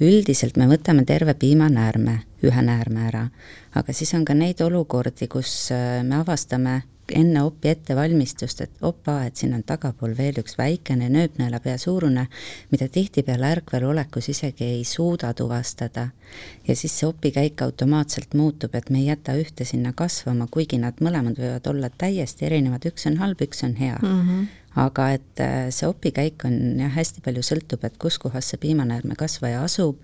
üldiselt 0.00 0.58
me 0.58 0.68
võtame 0.70 1.04
terve 1.06 1.34
piimanäärme, 1.34 2.20
ühe 2.46 2.62
näärme 2.62 3.08
ära, 3.08 3.24
aga 3.74 3.94
siis 3.94 4.14
on 4.14 4.24
ka 4.24 4.34
neid 4.38 4.62
olukordi, 4.62 5.26
kus 5.30 5.72
äh, 5.74 6.00
me 6.06 6.20
avastame 6.22 6.82
enne 7.16 7.42
opi 7.42 7.68
ettevalmistust, 7.72 8.60
et 8.64 8.84
opa, 8.86 9.20
et 9.26 9.36
siin 9.36 9.54
on 9.56 9.64
tagapool 9.66 10.14
veel 10.18 10.40
üks 10.42 10.56
väikene 10.58 11.08
nööpneelapea 11.12 11.78
suurune, 11.80 12.26
mida 12.70 12.88
tihtipeale 12.88 13.50
ärkvel 13.56 13.86
olekus 13.90 14.30
isegi 14.32 14.64
ei 14.64 14.84
suuda 14.84 15.32
tuvastada. 15.34 16.08
ja 16.68 16.76
siis 16.76 16.98
see 16.98 17.08
opikäik 17.08 17.62
automaatselt 17.62 18.34
muutub, 18.34 18.74
et 18.74 18.90
me 18.90 18.98
ei 18.98 19.06
jäta 19.06 19.34
ühte 19.34 19.64
sinna 19.64 19.92
kasvama, 19.92 20.46
kuigi 20.50 20.78
nad 20.78 21.00
mõlemad 21.00 21.38
võivad 21.38 21.66
olla 21.66 21.90
täiesti 21.90 22.46
erinevad, 22.46 22.86
üks 22.86 23.06
on 23.10 23.18
halb, 23.18 23.42
üks 23.42 23.64
on 23.64 23.74
hea 23.74 23.98
mm. 24.02 24.24
-hmm 24.28 24.48
aga 24.76 25.08
et 25.16 25.40
äh, 25.42 25.68
see 25.74 25.88
opikäik 25.88 26.44
on 26.46 26.78
jah, 26.78 26.92
hästi 26.94 27.24
palju 27.24 27.42
sõltub, 27.42 27.82
et 27.84 27.96
kus 27.98 28.18
kohas 28.22 28.52
see 28.52 28.60
piimanäärmekasvaja 28.62 29.64
asub, 29.66 29.98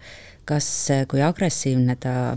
kas, 0.44 0.90
äh, 0.90 1.04
kui 1.06 1.22
agressiivne 1.22 1.96
ta 2.02 2.36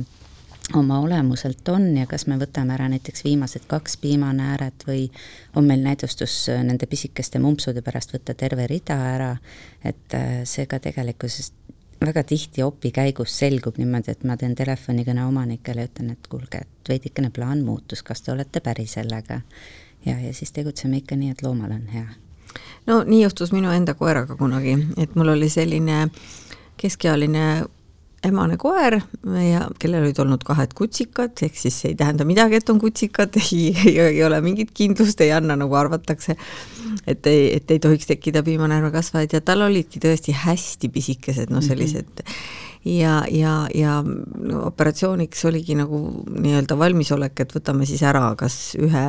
oma 0.75 0.99
olemuselt 0.99 1.67
on 1.69 1.97
ja 1.97 2.05
kas 2.09 2.27
me 2.27 2.37
võtame 2.39 2.73
ära 2.75 2.89
näiteks 2.91 3.23
viimased 3.23 3.65
kaks 3.67 3.97
piimanääret 3.97 4.85
või 4.87 5.07
on 5.55 5.65
meil 5.65 5.81
näidustus 5.83 6.35
äh, 6.49 6.63
nende 6.63 6.85
pisikeste 6.89 7.39
mumpsude 7.39 7.81
pärast 7.81 8.13
võtta 8.13 8.35
terve 8.37 8.67
rida 8.69 8.97
ära, 9.13 9.31
et 9.83 10.15
äh, 10.17 10.41
see 10.49 10.67
ka 10.69 10.79
tegelikkuses 10.83 11.51
väga 12.05 12.23
tihti 12.23 12.63
opi 12.63 12.91
käigus 12.95 13.33
selgub 13.39 13.77
niimoodi, 13.77 14.13
et 14.13 14.23
ma 14.23 14.37
teen 14.37 14.55
telefonikõne 14.55 15.25
omanikele 15.27 15.83
ja 15.83 15.89
ütlen, 15.89 16.13
et 16.15 16.27
kuulge, 16.31 16.63
et 16.63 16.91
veidikene 16.91 17.31
plaan 17.35 17.63
muutus, 17.65 18.03
kas 18.03 18.21
te 18.21 18.31
olete 18.31 18.63
päri 18.63 18.87
sellega? 18.87 19.41
ja, 20.05 20.19
ja 20.19 20.33
siis 20.33 20.51
tegutseme 20.55 21.01
ikka 21.01 21.15
nii, 21.19 21.33
et 21.35 21.41
loomal 21.43 21.71
on 21.75 21.87
hea. 21.93 22.07
no 22.87 23.01
nii 23.03 23.23
juhtus 23.23 23.51
minu 23.51 23.71
enda 23.75 23.93
koeraga 23.93 24.35
kunagi, 24.35 24.77
et 24.97 25.15
mul 25.15 25.33
oli 25.35 25.49
selline 25.49 26.07
keskealine 26.79 27.65
emane 28.25 28.57
koer 28.59 28.97
ja 29.43 29.63
kellel 29.79 30.03
olid 30.03 30.19
olnud 30.19 30.43
kahed 30.47 30.73
kutsikad, 30.77 31.39
ehk 31.45 31.55
siis 31.57 31.77
see 31.81 31.93
ei 31.93 31.97
tähenda 31.99 32.25
midagi, 32.27 32.59
et 32.59 32.69
on 32.71 32.79
kutsikad, 32.81 33.35
ei, 33.43 33.71
ei, 33.95 34.21
ole 34.25 34.41
mingit 34.43 34.73
kindlust, 34.75 35.21
ei 35.23 35.31
anna, 35.35 35.55
nagu 35.59 35.75
arvatakse, 35.79 36.35
et 37.07 37.29
ei, 37.31 37.47
et 37.55 37.71
ei 37.71 37.81
tohiks 37.83 38.09
tekkida 38.09 38.43
piimanäärmekasvajaid 38.47 39.37
ja 39.37 39.43
tal 39.45 39.63
olidki 39.69 40.01
tõesti 40.03 40.35
hästi 40.35 40.91
pisikesed, 40.93 41.53
noh 41.53 41.63
sellised 41.63 42.11
mm 42.11 42.27
-hmm. 42.27 42.99
ja, 42.99 43.23
ja, 43.31 43.55
ja 43.75 43.97
no, 44.03 44.65
operatsiooniks 44.67 45.45
oligi 45.45 45.75
nagu 45.79 46.23
nii-öelda 46.29 46.77
valmisolek, 46.77 47.39
et 47.39 47.55
võtame 47.55 47.85
siis 47.85 48.03
ära 48.03 48.33
kas 48.35 48.75
ühe 48.79 49.07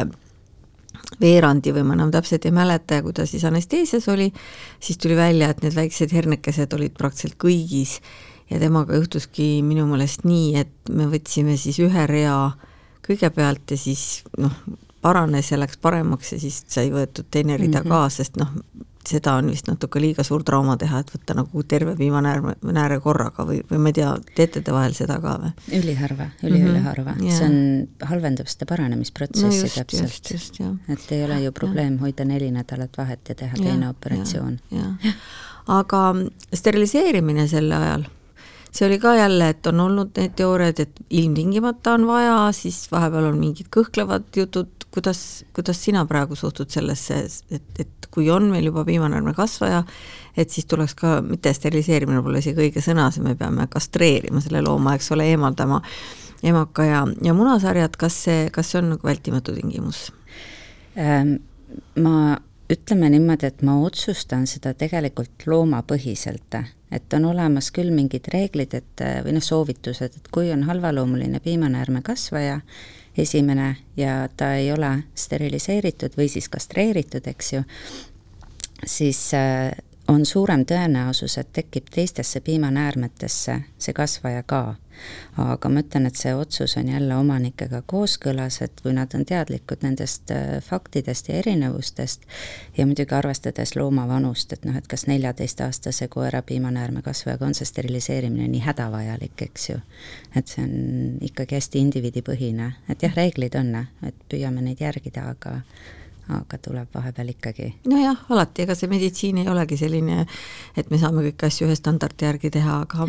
veerandi 1.20 1.72
või 1.74 1.82
ma 1.82 1.94
enam 1.94 2.10
täpselt 2.10 2.44
ei 2.46 2.54
mäleta 2.54 2.94
ja 2.94 3.02
kui 3.02 3.12
ta 3.12 3.26
siis 3.26 3.44
anesteesias 3.44 4.08
oli, 4.08 4.32
siis 4.80 4.98
tuli 4.98 5.16
välja, 5.16 5.50
et 5.50 5.62
need 5.62 5.74
väiksed 5.74 6.12
hernekesed 6.12 6.72
olid 6.72 6.94
praktiliselt 6.98 7.38
kõigis 7.42 8.00
ja 8.50 8.58
temaga 8.58 8.98
juhtuski 8.98 9.62
minu 9.66 9.86
meelest 9.90 10.26
nii, 10.28 10.54
et 10.60 10.92
me 10.92 11.08
võtsime 11.10 11.56
siis 11.60 11.78
ühe 11.82 12.06
rea 12.10 12.52
kõigepealt 13.06 13.74
ja 13.74 13.78
siis 13.80 14.22
noh, 14.38 14.54
paranes 15.02 15.50
ja 15.52 15.58
läks 15.60 15.80
paremaks 15.80 16.34
ja 16.34 16.40
siis 16.42 16.62
sai 16.68 16.90
võetud 16.92 17.30
teine 17.30 17.56
rida 17.56 17.80
mm 17.80 17.84
-hmm. 17.84 18.06
ka, 18.06 18.08
sest 18.10 18.36
noh, 18.40 18.52
seda 19.06 19.34
on 19.40 19.48
vist 19.50 19.68
natuke 19.68 20.00
liiga 20.02 20.24
suur 20.26 20.42
trauma 20.44 20.76
teha, 20.80 21.00
et 21.00 21.10
võtta 21.14 21.34
nagu 21.38 21.62
terve 21.68 21.94
piimanääre, 21.96 22.54
nääre 22.62 23.00
korraga 23.00 23.46
või, 23.48 23.62
või 23.70 23.78
ma 23.78 23.92
ei 23.92 23.96
tea, 23.96 24.10
teete 24.36 24.60
te 24.60 24.74
vahel 24.74 24.94
seda 24.94 25.16
ka 25.22 25.38
või? 25.44 25.52
üliharva, 25.80 26.28
üliüliharva 26.42 27.14
mm, 27.14 27.20
-hmm. 27.20 27.38
see 27.38 27.46
on, 27.48 28.08
halvendab 28.12 28.52
seda 28.52 28.68
paranemisprotsessi 28.68 29.64
no 29.64 29.74
täpselt. 29.74 30.60
et 30.88 31.12
ei 31.16 31.24
ole 31.24 31.42
ju 31.42 31.52
probleem 31.52 31.94
ja. 31.94 32.00
hoida 32.04 32.24
neli 32.24 32.50
nädalat 32.50 32.98
vahet 32.98 33.28
ja 33.28 33.34
teha 33.34 33.56
ja, 33.56 33.64
teine 33.64 33.88
operatsioon. 33.88 34.58
aga 35.66 36.14
steriliseerimine 36.54 37.48
sel 37.48 37.72
ajal 37.72 38.04
see 38.72 38.86
oli 38.86 38.98
ka 39.02 39.14
jälle, 39.18 39.48
et 39.54 39.66
on 39.66 39.80
olnud 39.80 40.12
need 40.16 40.36
teooriad, 40.38 40.82
et 40.82 41.00
ilmtingimata 41.10 41.96
on 41.98 42.06
vaja, 42.06 42.36
siis 42.56 42.84
vahepeal 42.92 43.30
on 43.32 43.40
mingid 43.40 43.70
kõhklevad 43.74 44.30
jutud, 44.36 44.86
kuidas, 44.94 45.44
kuidas 45.56 45.82
sina 45.84 46.04
praegu 46.06 46.38
suhtud 46.38 46.70
sellesse, 46.70 47.24
et, 47.50 47.66
et 47.78 48.08
kui 48.10 48.30
on 48.30 48.48
meil 48.50 48.70
juba 48.70 48.84
piimanäärme 48.86 49.34
kasvaja, 49.34 49.82
et 50.36 50.50
siis 50.50 50.66
tuleks 50.70 50.94
ka, 50.98 51.18
mitte 51.26 51.52
steriliseerimine 51.54 52.22
pole 52.22 52.42
isegi 52.42 52.66
õige 52.66 52.82
sõna, 52.84 53.10
see 53.14 53.24
me 53.26 53.36
peame 53.38 53.66
kastreerima 53.70 54.42
selle 54.42 54.62
looma, 54.66 54.94
eks 54.98 55.12
ole, 55.14 55.28
eemaldama 55.34 55.82
emaka 56.46 56.86
ja, 56.86 57.04
ja 57.24 57.34
munasarjad, 57.36 57.96
kas 58.00 58.16
see, 58.26 58.48
kas 58.54 58.72
see 58.72 58.80
on 58.82 58.94
nagu 58.94 59.06
vältimatu 59.06 59.54
tingimus 59.56 60.08
ähm,? 60.98 61.38
Ma 62.02 62.34
ütleme 62.70 63.10
niimoodi, 63.10 63.46
et 63.46 63.62
ma 63.66 63.78
otsustan 63.82 64.46
seda 64.46 64.74
tegelikult 64.78 65.46
loomapõhiselt, 65.50 66.56
et 66.92 67.16
on 67.18 67.24
olemas 67.32 67.70
küll 67.74 67.90
mingid 67.94 68.30
reeglid, 68.32 68.74
et 68.78 69.04
või 69.24 69.34
noh, 69.36 69.44
soovitused, 69.44 70.16
et 70.16 70.30
kui 70.32 70.52
on 70.54 70.62
halvaloomuline 70.68 71.40
piimanäärmekasvaja, 71.42 72.60
esimene, 73.18 73.76
ja 73.96 74.28
ta 74.36 74.54
ei 74.54 74.72
ole 74.72 74.92
steriliseeritud 75.14 76.14
või 76.18 76.28
siis 76.30 76.48
kastreeritud, 76.48 77.26
eks 77.26 77.52
ju, 77.52 77.62
siis 78.86 79.22
äh, 79.34 79.72
on 80.08 80.26
suurem 80.26 80.64
tõenäosus, 80.66 81.38
et 81.38 81.52
tekib 81.52 81.90
teistesse 81.94 82.40
piimanäärmetesse 82.40 83.60
see 83.78 83.94
kasvaja 83.96 84.42
ka 84.42 84.62
aga 85.40 85.68
ma 85.72 85.82
ütlen, 85.84 86.06
et 86.08 86.18
see 86.18 86.32
otsus 86.34 86.76
on 86.80 86.88
jälle 86.88 87.16
omanikega 87.16 87.82
kooskõlas, 87.86 88.60
et 88.64 88.80
kui 88.82 88.92
nad 88.96 89.14
on 89.14 89.24
teadlikud 89.28 89.84
nendest 89.86 90.32
äh, 90.34 90.58
faktidest 90.64 91.28
ja 91.28 91.38
erinevustest 91.40 92.26
ja 92.76 92.86
muidugi 92.86 93.14
arvestades 93.14 93.76
looma 93.76 94.06
vanust, 94.08 94.52
et 94.52 94.64
noh, 94.68 94.76
et 94.76 94.88
kas 94.90 95.06
neljateistaastase 95.10 96.08
koera 96.08 96.42
piimanäärmekasvajaga 96.42 97.46
on 97.46 97.56
see 97.58 97.68
steriliseerimine 97.68 98.48
nii 98.48 98.64
hädavajalik, 98.66 99.46
eks 99.48 99.70
ju. 99.70 99.78
et 100.36 100.48
see 100.50 100.64
on 100.64 100.76
ikkagi 101.30 101.58
hästi 101.58 101.84
indiviidipõhine, 101.86 102.72
et 102.88 103.02
jah, 103.02 103.16
reeglid 103.16 103.56
on, 103.58 103.74
et 104.06 104.28
püüame 104.30 104.64
neid 104.64 104.82
järgida, 104.82 105.30
aga 105.34 105.60
aga 106.28 106.58
tuleb 106.62 106.88
vahepeal 106.94 107.32
ikkagi. 107.32 107.68
nojah, 107.90 108.24
alati, 108.28 108.64
ega 108.66 108.74
see 108.78 108.90
meditsiin 108.90 109.40
ei 109.42 109.48
olegi 109.50 109.78
selline, 109.80 110.26
et 110.76 110.90
me 110.90 110.98
saame 111.00 111.24
kõiki 111.28 111.48
asju 111.48 111.68
ühe 111.68 111.76
standardi 111.78 112.28
järgi 112.28 112.50
teha, 112.54 112.80
aga 112.84 113.08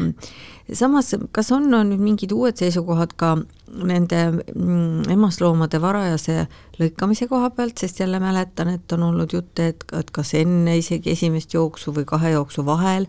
samas, 0.77 1.13
kas 1.32 1.51
on, 1.56 1.68
on 1.74 1.91
nüüd 1.91 2.01
mingid 2.01 2.34
uued 2.36 2.58
seisukohad 2.62 3.15
ka 3.20 3.36
nende 3.72 4.22
mm, 4.32 5.12
emasloomade 5.13 5.80
varajase 5.82 6.46
lõikamise 6.80 7.27
koha 7.32 7.51
pealt, 7.56 7.77
sest 7.80 8.01
jälle 8.01 8.20
mäletan, 8.20 8.74
et 8.75 8.96
on 8.96 9.06
olnud 9.12 9.34
jutte, 9.34 9.72
et, 9.74 9.86
et 9.98 10.12
kas 10.12 10.34
enne 10.39 10.75
isegi 10.80 11.13
esimest 11.13 11.53
jooksu 11.56 11.94
või 11.96 12.08
kahe 12.10 12.34
jooksu 12.36 12.65
vahel, 12.68 13.08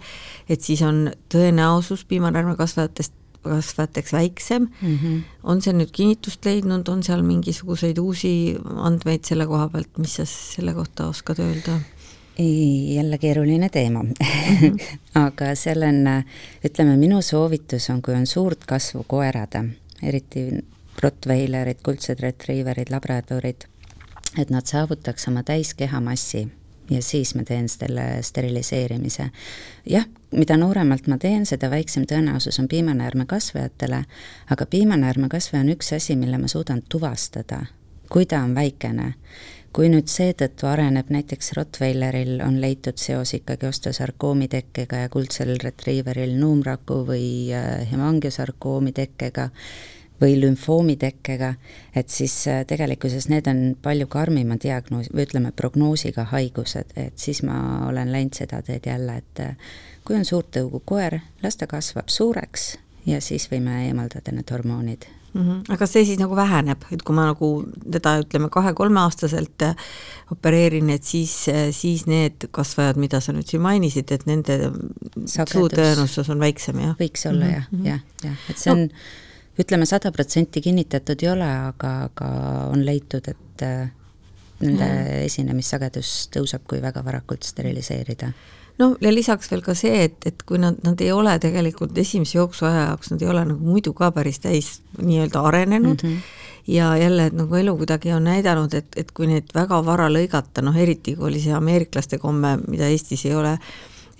et 0.49 0.62
siis 0.62 0.85
on 0.87 1.09
tõenäosus 1.32 2.06
piimanärmekasvajatest 2.11 3.16
kasvajateks 3.42 4.12
väiksem 4.12 4.68
mm. 4.82 4.99
-hmm. 4.99 5.20
on 5.42 5.62
see 5.62 5.72
nüüd 5.76 5.90
kinnitust 5.92 6.44
leidnud, 6.44 6.88
on 6.88 7.02
seal 7.02 7.22
mingisuguseid 7.26 7.99
uusi 7.99 8.56
andmeid 8.76 9.25
selle 9.25 9.46
koha 9.46 9.68
pealt, 9.68 9.99
mis 9.99 10.14
sa 10.20 10.26
selle 10.26 10.75
kohta 10.75 11.08
oskad 11.08 11.38
öelda? 11.38 11.80
ei, 12.38 12.94
jälle 12.94 13.18
keeruline 13.18 13.68
teema 13.68 14.02
mm. 14.02 14.12
-hmm. 14.12 14.80
aga 15.26 15.54
seal 15.54 15.82
on, 15.82 16.25
ütleme, 16.64 16.96
minu 16.96 17.22
soovitus 17.22 17.90
on, 17.90 18.02
kui 18.02 18.14
on 18.14 18.26
suurt 18.26 18.64
kasvu 18.64 19.04
koerad, 19.06 19.58
eriti 20.02 20.49
rottweilerid, 21.02 21.82
kuldsed 21.82 22.20
retriiverid, 22.20 22.90
labradorid, 22.90 23.64
et 24.38 24.50
nad 24.50 24.66
saavutaks 24.66 25.28
oma 25.28 25.42
täiskehamassi 25.42 26.49
ja 26.94 27.02
siis 27.02 27.34
ma 27.34 27.44
teen 27.44 27.68
selle 27.68 28.22
steriliseerimise. 28.22 29.28
jah, 29.88 30.06
mida 30.30 30.56
nooremalt 30.56 31.06
ma 31.06 31.18
teen, 31.18 31.46
seda 31.46 31.70
väiksem 31.70 32.06
tõenäosus 32.08 32.61
on 32.61 32.68
piimanäärmekasvajatele, 32.68 34.04
aga 34.50 34.66
piimanäärmekasvaja 34.66 35.64
on 35.64 35.72
üks 35.76 35.92
asi, 35.96 36.16
mille 36.16 36.38
ma 36.38 36.49
suudan 36.49 36.82
tuvastada, 36.88 37.64
kui 38.12 38.26
ta 38.26 38.42
on 38.42 38.54
väikene. 38.54 39.14
kui 39.72 39.88
nüüd 39.88 40.11
seetõttu 40.12 40.66
areneb 40.68 41.08
näiteks 41.08 41.54
Rottweileril 41.56 42.42
on 42.44 42.58
leitud 42.61 42.99
seos 43.00 43.30
ikkagi 43.32 43.66
osteosarkoomi 43.66 44.49
tekkega 44.52 44.99
ja 45.06 45.08
kuldsel 45.08 45.54
retriiveril 45.62 46.34
nuumraku 46.37 46.99
või 47.08 47.49
äh, 47.56 47.88
hemangiosarkoomi 47.90 48.92
tekkega, 48.92 49.49
või 50.23 50.37
lümfoomitekkega, 50.41 51.55
et 51.97 52.11
siis 52.11 52.35
äh, 52.49 52.62
tegelikkuses 52.67 53.29
need 53.33 53.49
on 53.50 53.62
palju 53.83 54.07
karmima 54.11 54.59
diagnoos, 54.62 55.11
või 55.14 55.26
ütleme, 55.26 55.52
prognoosiga 55.57 56.29
haigused, 56.31 56.95
et 56.97 57.19
siis 57.19 57.43
ma 57.47 57.88
olen 57.88 58.12
läinud 58.14 58.38
seda 58.38 58.62
teed 58.62 58.87
jälle, 58.87 59.19
et 59.23 59.43
äh, 59.43 59.73
kui 60.07 60.19
on 60.19 60.29
suurt 60.29 60.52
tõugu 60.55 60.83
koer, 60.87 61.21
las 61.43 61.59
ta 61.59 61.67
kasvab 61.71 62.12
suureks 62.12 62.76
ja 63.07 63.19
siis 63.25 63.49
võime 63.50 63.81
eemaldada 63.88 64.31
need 64.35 64.50
hormoonid 64.55 65.09
mm. 65.33 65.43
-hmm. 65.43 65.75
aga 65.75 65.87
see 65.91 66.05
siis 66.07 66.21
nagu 66.23 66.37
väheneb, 66.38 66.87
et 66.95 67.02
kui 67.02 67.14
ma 67.19 67.26
nagu 67.33 67.50
teda 67.83 68.14
ütleme 68.23 68.50
kahe-kolmeaastaselt 68.52 69.67
äh, 69.67 69.91
opereerin, 70.31 70.91
et 70.91 71.05
siis, 71.05 71.35
siis 71.71 72.07
need 72.07 72.47
kasvajad, 72.50 72.97
mida 72.97 73.21
sa 73.21 73.35
nüüd 73.35 73.50
siin 73.50 73.62
mainisid, 73.62 74.14
et 74.14 74.26
nende 74.26 74.71
suutõenäosus 75.26 76.31
on 76.31 76.38
väiksem, 76.38 76.79
jah? 76.87 76.97
võiks 77.00 77.26
olla 77.26 77.45
mm 77.45 77.52
-hmm. 77.52 77.87
jah, 77.91 78.00
jah, 78.23 78.31
jah, 78.31 78.49
et 78.50 78.59
see 78.59 78.73
on 78.73 78.87
no 78.87 78.88
ütleme, 79.61 79.87
sada 79.87 80.12
protsenti 80.12 80.62
kinnitatud 80.64 81.23
ei 81.23 81.28
ole, 81.32 81.49
aga, 81.73 81.92
aga 82.09 82.30
on 82.73 82.85
leitud, 82.87 83.28
et 83.28 83.64
äh, 83.66 83.90
nende 84.62 84.88
mm. 84.88 85.23
esinemissagedus 85.28 86.12
tõuseb, 86.35 86.64
kui 86.68 86.82
väga 86.82 87.02
varakult 87.04 87.44
steriliseerida. 87.47 88.32
no 88.78 88.94
ja 89.00 89.12
lisaks 89.12 89.50
veel 89.50 89.62
ka 89.62 89.75
see, 89.78 90.04
et, 90.06 90.21
et 90.26 90.42
kui 90.49 90.61
nad, 90.62 90.78
nad 90.85 91.00
ei 91.00 91.12
ole 91.12 91.35
tegelikult 91.42 91.99
esimese 91.99 92.38
jooksuaja 92.38 92.87
jaoks, 92.88 93.12
nad 93.12 93.23
ei 93.23 93.28
ole 93.28 93.44
nagu 93.50 93.75
muidu 93.75 93.92
ka 93.92 94.11
päris 94.11 94.40
täis 94.40 94.80
nii-öelda 94.99 95.44
arenenud 95.50 96.02
mm, 96.02 96.09
-hmm 96.09 96.40
ja 96.66 96.97
jälle, 96.97 97.26
et 97.26 97.32
nagu 97.32 97.54
elu 97.54 97.76
kuidagi 97.76 98.12
on 98.12 98.25
näidanud, 98.25 98.75
et, 98.75 98.87
et 98.97 99.11
kui 99.11 99.26
neid 99.26 99.49
väga 99.54 99.80
vara 99.85 100.09
lõigata, 100.09 100.62
noh 100.62 100.76
eriti 100.78 101.16
kui 101.16 101.26
oli 101.26 101.40
see 101.42 101.54
ameeriklaste 101.56 102.18
komme, 102.23 102.56
mida 102.68 102.87
Eestis 102.87 103.25
ei 103.26 103.35
ole, 103.35 103.56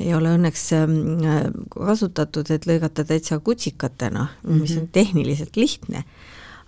ei 0.01 0.15
ole 0.15 0.35
õnneks 0.37 0.65
ähm, 0.77 0.95
kasutatud, 1.73 2.51
et 2.51 2.67
lõigata 2.67 3.05
täitsa 3.05 3.41
kutsikatena 3.41 4.27
mm, 4.29 4.49
-hmm. 4.49 4.61
mis 4.61 4.77
on 4.77 4.85
mhm. 4.85 4.93
tehniliselt 4.93 5.57
lihtne, 5.57 6.05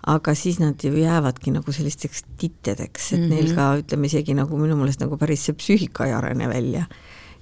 aga 0.05 0.35
siis 0.35 0.59
nad 0.59 0.83
ju 0.83 0.93
jäävadki 0.97 1.51
nagu 1.51 1.71
sellisteks 1.71 2.23
tittedeks, 2.37 3.13
et 3.13 3.19
mm 3.19 3.25
-hmm. 3.25 3.29
neil 3.29 3.55
ka 3.55 3.77
ütleme 3.81 4.05
isegi 4.05 4.33
nagu 4.33 4.57
minu 4.57 4.75
meelest 4.75 4.99
nagu 4.99 5.17
päris 5.17 5.45
see 5.45 5.53
psüühika 5.53 6.05
ei 6.05 6.13
arene 6.13 6.49
välja 6.49 6.85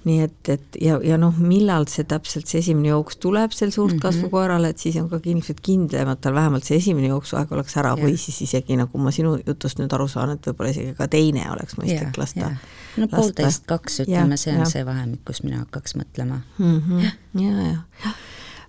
nii 0.07 0.19
et, 0.25 0.49
et 0.49 0.77
ja, 0.81 0.97
ja 1.03 1.17
noh, 1.19 1.35
millal 1.39 1.87
see 1.91 2.05
täpselt, 2.09 2.49
see 2.49 2.59
esimene 2.63 2.91
jooks 2.91 3.17
tuleb 3.23 3.55
sel 3.55 3.71
suurtkasvu 3.71 4.19
mm 4.19 4.25
-hmm. 4.25 4.31
koerale, 4.31 4.69
et 4.73 4.83
siis 4.83 4.97
on 5.01 5.09
ka 5.09 5.19
ilmselt 5.23 5.61
kindlam, 5.63 6.11
et 6.11 6.21
tal 6.21 6.35
vähemalt 6.35 6.67
see 6.67 6.77
esimene 6.77 7.07
jooksuaeg 7.07 7.51
oleks 7.51 7.77
ära 7.77 7.95
ja. 7.97 8.03
või 8.03 8.17
siis 8.17 8.41
isegi 8.41 8.77
nagu 8.77 8.97
ma 8.97 9.11
sinu 9.11 9.37
jutust 9.47 9.79
nüüd 9.79 9.93
aru 9.93 10.07
saan, 10.07 10.35
et 10.35 10.47
võib-olla 10.47 10.75
isegi 10.75 10.93
ka 10.97 11.07
teine 11.07 11.47
oleks 11.51 11.77
mõistlik 11.79 12.17
lasta. 12.17 12.55
no 12.97 13.07
poolteist, 13.07 13.65
kaks, 13.65 13.99
ütleme, 14.05 14.37
see 14.37 14.53
on 14.53 14.59
ja. 14.65 14.69
see 14.69 14.85
vahemik, 14.85 15.23
kus 15.25 15.43
mina 15.43 15.63
hakkaks 15.63 15.95
mõtlema 15.95 16.41
mm. 16.57 16.81
-hmm. 16.81 17.11
ja, 17.41 17.51
ja, 17.51 17.83
ja 18.05 18.15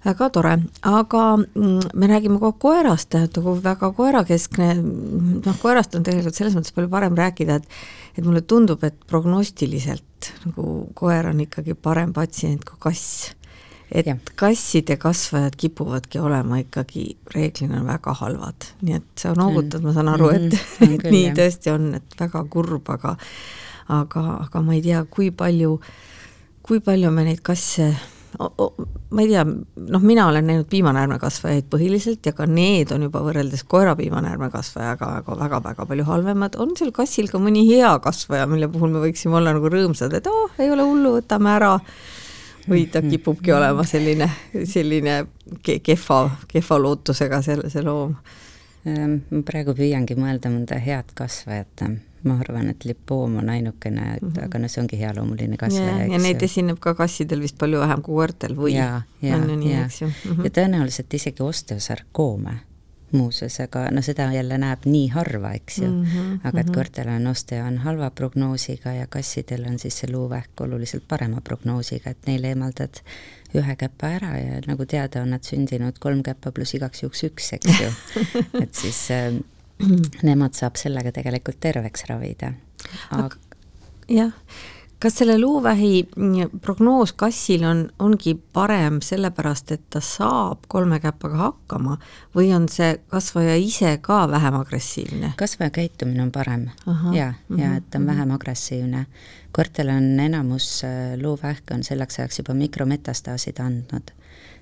väga 0.04 0.28
tore, 0.30 0.54
aga 0.82 1.24
mm, 1.36 1.90
me 1.94 2.08
räägime 2.10 2.38
kogu 2.38 2.52
aeg 2.52 2.60
koerast, 2.60 3.16
nagu 3.36 3.54
väga 3.64 3.90
koerakeskne, 3.96 4.70
noh, 5.44 5.60
koerast 5.62 5.96
on 5.96 6.04
tegelikult 6.06 6.38
selles 6.38 6.56
mõttes 6.56 6.74
palju 6.76 6.90
parem 6.92 7.16
rääkida, 7.18 7.60
et 7.60 7.68
et 8.14 8.22
mulle 8.22 8.44
tundub, 8.46 8.82
et 8.86 8.94
prognostiliselt 9.10 10.28
nagu 10.44 10.66
koer 10.94 11.26
on 11.32 11.40
ikkagi 11.42 11.74
parem 11.74 12.12
patsient 12.14 12.62
kui 12.68 12.78
kass. 12.78 13.32
et 13.90 14.06
ja. 14.06 14.16
kasside 14.34 14.96
kasvajad 14.96 15.56
kipuvadki 15.56 16.18
olema 16.18 16.58
ikkagi 16.62 17.16
reeglina 17.34 17.82
väga 17.84 18.14
halvad, 18.20 18.70
nii 18.82 18.96
et 18.96 19.10
sa 19.20 19.34
noogutad 19.34 19.82
mm., 19.82 19.86
ma 19.86 19.92
saan 19.92 20.08
aru, 20.14 20.30
et 20.30 20.42
mm 20.52 20.86
-hmm. 20.86 21.10
nii 21.10 21.26
jah. 21.26 21.36
tõesti 21.40 21.74
on, 21.74 21.94
et 21.94 22.18
väga 22.20 22.44
kurb, 22.50 22.88
aga 22.88 23.16
aga, 23.88 24.22
aga 24.46 24.62
ma 24.62 24.74
ei 24.74 24.82
tea, 24.82 25.04
kui 25.04 25.30
palju, 25.30 25.80
kui 26.62 26.80
palju 26.80 27.10
me 27.10 27.24
neid 27.24 27.40
kasse 27.42 27.94
ma 28.38 29.22
ei 29.22 29.28
tea, 29.28 29.44
noh, 29.44 30.02
mina 30.02 30.26
olen 30.28 30.46
näinud 30.48 30.66
piimanäärmekasvajaid 30.70 31.68
põhiliselt 31.70 32.26
ja 32.26 32.32
ka 32.36 32.46
need 32.50 32.90
on 32.94 33.06
juba 33.06 33.22
võrreldes 33.24 33.62
koera 33.68 33.94
piimanäärmekasvajaga 33.98 35.10
väga-väga 35.28 35.86
palju 35.90 36.06
halvemad, 36.08 36.58
on 36.62 36.74
seal 36.78 36.90
kassil 36.96 37.30
ka 37.30 37.38
mõni 37.42 37.66
hea 37.68 37.92
kasvaja, 38.04 38.48
mille 38.50 38.68
puhul 38.72 38.94
me 38.94 39.04
võiksime 39.04 39.38
olla 39.38 39.54
nagu 39.54 39.70
rõõmsad, 39.70 40.14
et 40.18 40.26
oh, 40.30 40.50
ei 40.58 40.72
ole 40.74 40.86
hullu, 40.86 41.16
võtame 41.20 41.52
ära, 41.54 41.74
või 42.68 42.86
ta 42.90 43.02
kipubki 43.04 43.52
olema 43.54 43.84
selline, 43.86 44.30
selline 44.66 45.20
kehva, 45.62 46.24
kehva 46.48 46.80
lootusega 46.80 47.42
selle, 47.44 47.70
see 47.70 47.84
loom? 47.84 48.16
Ehm, 48.88 49.44
praegu 49.46 49.76
püüangi 49.76 50.16
mõelda 50.18 50.50
mõnda 50.52 50.80
head 50.82 51.14
kasvajat 51.16 51.86
ma 52.24 52.38
arvan, 52.40 52.68
et 52.72 52.84
lipoom 52.84 53.38
on 53.42 53.48
ainukene, 53.52 54.14
et 54.16 54.22
mm 54.22 54.28
-hmm. 54.28 54.44
aga 54.44 54.58
noh, 54.58 54.70
see 54.70 54.82
ongi 54.82 54.98
healoomuline 54.98 55.56
kasvaja, 55.56 56.06
ja 56.06 56.18
neid 56.18 56.42
esineb 56.42 56.78
ka 56.80 56.94
kassidel 56.94 57.40
vist 57.40 57.58
palju 57.58 57.80
vähem 57.80 58.02
kui 58.02 58.14
koertel 58.14 58.56
või? 58.56 58.76
on 59.34 59.50
ju 59.50 59.56
nii, 59.56 59.74
eks 59.84 60.00
ju 60.02 60.06
mm. 60.06 60.14
-hmm. 60.30 60.44
ja 60.44 60.50
tõenäoliselt 60.50 61.14
isegi 61.14 61.42
osteosarkoome 61.42 62.58
muuseas, 63.14 63.60
aga 63.60 63.86
no 63.94 64.02
seda 64.02 64.26
jälle 64.32 64.58
näeb 64.58 64.86
nii 64.90 65.08
harva, 65.14 65.52
eks 65.54 65.78
ju 65.78 65.90
mm. 65.90 66.04
-hmm, 66.04 66.40
aga 66.44 66.60
et 66.60 66.66
mhm. 66.66 66.74
koertel 66.74 67.08
on 67.08 67.26
osteo 67.26 67.64
on 67.66 67.78
halva 67.78 68.10
prognoosiga 68.10 68.92
ja 68.92 69.06
kassidel 69.06 69.64
on 69.70 69.78
siis 69.78 69.98
see 69.98 70.12
luuvähk 70.12 70.60
oluliselt 70.60 71.04
parema 71.08 71.40
prognoosiga, 71.40 72.10
et 72.10 72.26
neile 72.26 72.48
eemaldad 72.48 73.02
ühe 73.54 73.76
käpa 73.76 74.10
ära 74.18 74.38
ja 74.38 74.60
nagu 74.66 74.86
teada, 74.86 75.22
on 75.22 75.30
nad 75.30 75.42
sündinud 75.46 75.98
kolm 76.00 76.22
käppa 76.22 76.52
pluss 76.52 76.74
igaks 76.74 77.02
juhuks 77.02 77.24
üks, 77.30 77.52
eks 77.52 77.80
ju 77.80 77.90
et 78.62 78.74
siis 78.74 79.10
äh, 79.10 79.34
nemad 80.28 80.54
saab 80.54 80.76
sellega 80.80 81.12
tegelikult 81.12 81.60
terveks 81.60 82.06
ravida. 82.10 82.52
jah, 84.08 84.32
kas 85.04 85.18
selle 85.20 85.38
luuvähi 85.38 86.08
prognoos 86.60 87.12
kassil 87.12 87.64
on, 87.68 87.84
ongi 87.98 88.34
parem 88.56 89.00
sellepärast, 89.04 89.72
et 89.76 89.82
ta 89.92 90.00
saab 90.00 90.64
kolme 90.68 91.00
käpaga 91.02 91.40
hakkama 91.42 91.98
või 92.36 92.50
on 92.56 92.68
see 92.72 92.94
kasvaja 93.12 93.56
ise 93.60 93.96
ka 94.02 94.24
vähem 94.30 94.56
agressiivne? 94.60 95.34
kasvaja 95.36 95.74
käitumine 95.74 96.24
on 96.24 96.32
parem 96.32 96.68
Aha, 96.86 97.14
ja, 97.14 97.32
ja 97.50 97.56
mhm, 97.56 97.76
et 97.76 97.90
ta 97.90 97.98
on 97.98 98.02
mm 98.02 98.08
-hmm. 98.08 98.14
vähem 98.14 98.30
agressiivne. 98.30 99.06
koertel 99.52 99.88
on 99.88 100.20
enamus 100.20 100.84
äh, 100.84 101.20
luuvähk 101.22 101.70
on 101.70 101.84
selleks 101.84 102.18
ajaks 102.18 102.38
juba 102.38 102.54
mikrometastaasid 102.54 103.60
andnud 103.60 104.10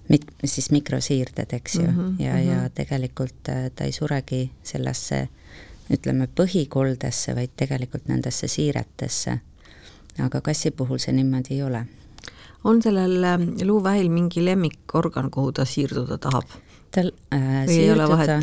mit-, 0.09 0.27
siis 0.45 0.71
mikrosiirded, 0.71 1.53
eks 1.53 1.75
ju 1.75 1.87
mm, 1.87 1.97
-hmm, 1.97 2.23
ja 2.23 2.33
mm, 2.33 2.38
-hmm. 2.38 2.51
ja 2.53 2.71
tegelikult 2.71 3.49
äh, 3.49 3.71
ta 3.75 3.85
ei 3.85 3.93
suregi 3.93 4.51
sellesse 4.62 5.29
ütleme, 5.91 6.29
põhikoldesse, 6.41 7.35
vaid 7.35 7.51
tegelikult 7.57 8.09
nendesse 8.09 8.49
siiretesse. 8.49 9.38
aga 10.19 10.41
kassi 10.41 10.71
puhul 10.71 10.99
see 10.99 11.12
niimoodi 11.12 11.55
ei 11.55 11.62
ole. 11.62 11.87
on 12.65 12.83
sellel 12.83 13.25
äh, 13.25 13.38
luuvähil 13.65 14.09
mingi 14.09 14.45
lemmikorgan, 14.45 15.31
kuhu 15.31 15.53
ta 15.53 15.65
siirduda 15.65 16.19
tahab? 16.19 16.45
tal 16.91 17.12
äh, 17.35 17.67
siirduda, 17.67 18.43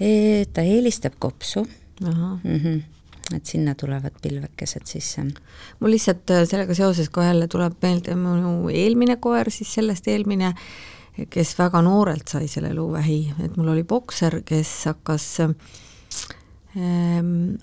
e, 0.00 0.44
ta 0.52 0.60
eelistab 0.60 1.12
kopsu. 1.18 1.66
Mm 2.00 2.10
-hmm 2.58 2.82
et 3.32 3.46
sinna 3.46 3.74
tulevad 3.74 4.12
pilvekesed 4.22 4.86
sisse. 4.86 5.22
mul 5.80 5.90
lihtsalt 5.94 6.30
äh, 6.30 6.44
sellega 6.48 6.74
seoses 6.74 7.08
kohe 7.10 7.26
jälle 7.26 7.48
tuleb 7.48 7.76
meelde 7.82 8.14
minu 8.18 8.68
eelmine 8.68 9.16
koer, 9.16 9.50
siis 9.50 9.74
sellest 9.74 10.08
eelmine, 10.08 10.54
kes 11.30 11.54
väga 11.58 11.82
noorelt 11.82 12.28
sai 12.28 12.48
selle 12.50 12.74
luuvähi, 12.74 13.34
et 13.44 13.56
mul 13.56 13.68
oli 13.76 13.84
bokser, 13.88 14.40
kes 14.44 14.72
hakkas 14.90 15.28
ähm, 15.40 15.54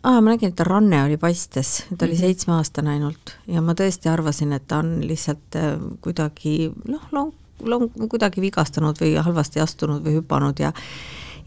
ah, 0.03 0.21
ma 0.21 0.31
nägin, 0.31 0.49
et 0.49 0.57
ta 0.57 0.65
ranne 0.67 1.03
oli 1.03 1.17
paistes, 1.21 1.83
ta 1.97 2.05
oli 2.05 2.13
mm 2.13 2.17
-hmm. 2.17 2.19
seitsmeaastane 2.21 2.89
ainult 2.89 3.37
ja 3.47 3.61
ma 3.61 3.73
tõesti 3.73 4.09
arvasin, 4.09 4.53
et 4.53 4.67
ta 4.67 4.77
on 4.77 5.07
lihtsalt 5.07 5.55
äh, 5.55 5.77
kuidagi 6.01 6.71
noh, 6.87 7.07
long, 7.11 7.33
long, 7.63 7.91
kuidagi 8.09 8.41
vigastanud 8.41 8.95
või 9.01 9.15
halvasti 9.15 9.59
astunud 9.59 10.03
või 10.05 10.21
hüpanud 10.21 10.59
ja 10.59 10.73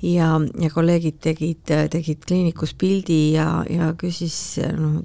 ja, 0.05 0.29
ja 0.61 0.71
kolleegid 0.73 1.21
tegid, 1.25 1.63
tegid 1.93 2.25
kliinikus 2.27 2.75
pildi 2.79 3.19
ja, 3.35 3.47
ja 3.71 3.93
küsis 3.99 4.37
noh, 4.77 5.01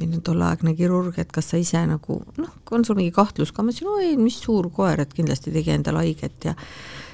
minu 0.00 0.22
tolleaegne 0.24 0.74
kirurg, 0.78 1.18
et 1.20 1.32
kas 1.34 1.52
sa 1.52 1.60
ise 1.60 1.82
nagu 1.88 2.20
noh, 2.40 2.54
on 2.70 2.86
sul 2.86 2.98
mingi 2.98 3.12
kahtlus 3.14 3.52
ka, 3.52 3.64
ma 3.64 3.74
ütlesin, 3.74 3.90
oi, 3.90 4.14
mis 4.20 4.38
suur 4.40 4.70
koer, 4.74 5.02
et 5.02 5.12
kindlasti 5.16 5.52
tegi 5.54 5.74
endale 5.74 6.04
haiget. 6.04 6.48
Ja 6.48 6.54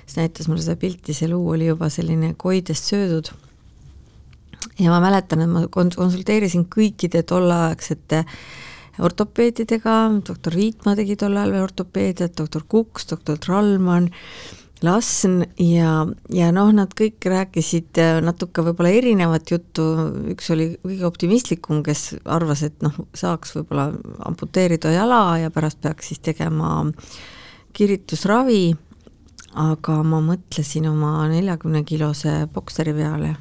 siis 0.05 0.21
näitas 0.21 0.51
mulle 0.51 0.63
seda 0.63 0.79
pilti, 0.81 1.17
see 1.17 1.31
luu 1.33 1.49
oli 1.57 1.71
juba 1.71 1.91
selline 1.93 2.35
koidest 2.39 2.93
söödud. 2.93 3.33
ja 4.79 4.93
ma 4.93 5.01
mäletan, 5.01 5.43
et 5.43 5.51
ma 5.51 5.67
konsulteerisin 5.73 6.67
kõikide 6.71 7.25
tolleaegsete 7.27 8.23
ortopeedidega, 9.03 9.97
doktor 10.29 10.55
Viitmaa 10.57 10.95
tegi 10.97 11.17
tol 11.21 11.37
ajal 11.37 11.53
veel 11.53 11.67
ortopeediat, 11.67 12.37
doktor 12.39 12.63
Kuks, 12.69 13.09
doktor 13.11 13.41
Trallmann 13.41 14.13
Lasn 14.87 15.41
ja, 15.61 15.91
ja 16.33 16.49
noh, 16.55 16.71
nad 16.75 16.93
kõik 16.97 17.27
rääkisid 17.31 17.99
äh, 18.03 18.19
natuke 18.25 18.65
võib-olla 18.67 18.93
erinevat 18.97 19.51
juttu, 19.53 19.85
üks 20.33 20.51
oli 20.55 20.71
kõige 20.85 21.07
optimistlikum, 21.09 21.83
kes 21.87 22.17
arvas, 22.25 22.65
et 22.67 22.79
noh, 22.87 22.95
saaks 23.17 23.57
võib-olla 23.59 23.91
amputeerida 24.29 24.95
jala 24.95 25.39
ja 25.43 25.53
pärast 25.55 25.83
peaks 25.85 26.13
siis 26.13 26.23
tegema 26.25 26.85
kiritusravi, 27.77 28.71
aga 29.61 29.99
ma 30.07 30.23
mõtlesin 30.25 30.89
oma 30.91 31.27
neljakümne 31.33 31.83
kilose 31.89 32.39
bokseri 32.53 32.95
peale, 32.97 33.35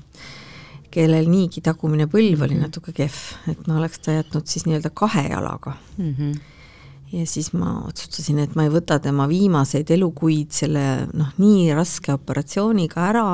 kellel 0.92 1.30
niigi 1.32 1.64
tagumine 1.64 2.10
põlv 2.12 2.44
oli 2.48 2.58
mhm. 2.58 2.68
natuke 2.68 2.96
kehv, 2.96 3.22
et 3.52 3.70
ma 3.70 3.80
oleks 3.80 4.04
ta 4.04 4.20
jätnud 4.20 4.48
siis 4.50 4.68
nii-öelda 4.68 4.92
kahe 4.96 5.30
jalaga 5.30 5.78
mm. 5.98 6.12
-hmm 6.12 6.36
ja 7.14 7.26
siis 7.30 7.52
ma 7.54 7.78
otsustasin, 7.88 8.40
et 8.44 8.56
ma 8.58 8.66
ei 8.66 8.74
võta 8.74 8.98
tema 9.04 9.28
viimaseid 9.30 9.92
elukuid 9.96 10.54
selle 10.56 10.86
noh, 11.14 11.34
nii 11.42 11.70
raske 11.78 12.14
operatsiooniga 12.16 13.10
ära 13.12 13.28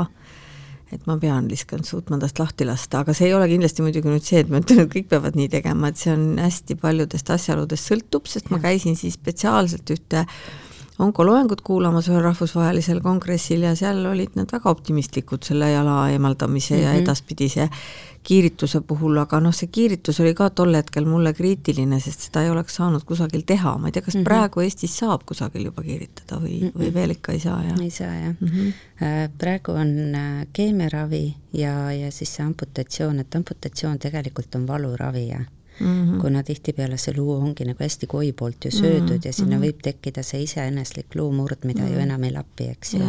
et 0.92 1.06
ma 1.08 1.16
pean 1.20 1.48
lihtsalt 1.48 1.88
suutma 1.88 2.20
tast 2.20 2.40
lahti 2.42 2.68
lasta, 2.68 3.02
aga 3.06 3.16
see 3.16 3.30
ei 3.30 3.36
ole 3.36 3.48
kindlasti 3.52 3.86
muidugi 3.86 4.12
nüüd 4.12 4.26
see, 4.28 4.42
et 4.44 4.50
ma 4.52 4.60
ütlen, 4.60 4.84
et 4.84 4.92
kõik 4.92 5.08
peavad 5.12 5.38
nii 5.40 5.48
tegema, 5.54 5.92
et 5.92 6.02
see 6.02 6.12
on 6.12 6.26
hästi 6.42 6.76
paljudest 6.82 7.32
asjaoludest 7.32 7.92
sõltub, 7.92 8.28
sest 8.28 8.50
ja. 8.50 8.56
ma 8.56 8.62
käisin 8.64 8.98
siis 9.00 9.16
spetsiaalselt 9.20 9.94
ühte 9.96 10.26
onkoloengut 11.02 11.62
kuulamas 11.66 12.10
ühel 12.12 12.24
rahvusvahelisel 12.26 13.02
kongressil 13.02 13.66
ja 13.66 13.74
seal 13.76 14.06
olid 14.06 14.38
nad 14.38 14.52
väga 14.54 14.70
optimistlikud 14.70 15.44
selle 15.48 15.72
jala 15.72 15.98
eemaldamise 16.14 16.76
mm 16.76 16.80
-hmm. 16.80 16.84
ja 16.84 16.94
mhm. 16.94 17.04
edaspidise 17.04 17.70
kiirituse 18.24 18.82
puhul, 18.86 19.18
aga 19.18 19.40
noh, 19.42 19.54
see 19.56 19.70
kiiritus 19.74 20.20
oli 20.22 20.34
ka 20.38 20.50
tol 20.50 20.76
hetkel 20.78 21.08
mulle 21.10 21.34
kriitiline, 21.34 22.00
sest 22.00 22.28
seda 22.28 22.44
ei 22.46 22.52
oleks 22.54 22.76
saanud 22.78 23.06
kusagil 23.10 23.42
teha, 23.50 23.78
ma 23.82 23.90
ei 23.90 23.96
tea, 23.96 24.02
kas 24.02 24.16
mm 24.16 24.20
-hmm. 24.20 24.30
praegu 24.30 24.62
Eestis 24.62 24.98
saab 24.98 25.24
kusagil 25.26 25.66
juba 25.66 25.82
kiiritada 25.82 26.38
või 26.42 26.60
mm, 26.62 26.68
-hmm. 26.68 26.82
või 26.82 26.94
veel 26.94 27.16
ikka 27.16 27.32
ei 27.32 27.40
saa, 27.40 27.64
jah? 27.64 27.80
ei 27.82 27.90
saa, 27.90 28.14
jah 28.16 28.36
mm. 28.40 28.48
-hmm. 28.48 29.32
praegu 29.38 29.72
on 29.72 30.16
äh, 30.16 30.48
keemiaravi 30.54 31.36
ja, 31.54 31.92
ja 31.92 32.12
siis 32.12 32.36
see 32.36 32.46
amputatsioon, 32.46 33.20
et 33.20 33.36
amputatsioon 33.36 34.00
tegelikult 34.00 34.56
on 34.56 34.68
valuravi, 34.68 35.28
jah 35.28 35.46
Mm 35.82 36.06
-hmm. 36.06 36.22
kuna 36.22 36.44
tihtipeale 36.44 36.98
see 36.98 37.14
luu 37.18 37.34
ongi 37.34 37.66
nagu 37.66 37.84
hästi 37.84 38.08
koi 38.08 38.32
poolt 38.32 38.66
ju 38.66 38.72
söödud 38.72 39.10
mm 39.10 39.18
-hmm. 39.18 39.26
ja 39.26 39.34
sinna 39.34 39.56
mm 39.56 39.64
-hmm. 39.64 39.66
võib 39.66 39.82
tekkida 39.84 40.24
see 40.24 40.44
iseeneslik 40.44 41.16
luumurd, 41.16 41.58
mida 41.64 41.82
mm 41.82 41.88
-hmm. 41.88 41.94
ju 41.94 42.00
enam 42.00 42.24
ei 42.24 42.32
lapi, 42.32 42.70
eks 42.70 42.94
ju 42.94 43.02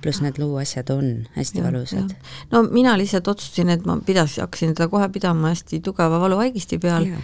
pluss 0.00 0.22
need 0.22 0.38
luuasjad 0.38 0.90
on 0.90 1.26
hästi 1.34 1.58
ja, 1.58 1.64
valusad. 1.64 2.14
no 2.50 2.62
mina 2.62 2.98
lihtsalt 2.98 3.28
otsustasin, 3.28 3.68
et 3.68 3.86
ma 3.86 3.98
pidas, 4.06 4.36
hakkasin 4.38 4.74
teda 4.74 4.88
kohe 4.88 5.08
pidama 5.08 5.48
hästi 5.48 5.80
tugeva 5.80 6.20
valuvaigisti 6.20 6.78
peal 6.78 7.06
ja, 7.06 7.22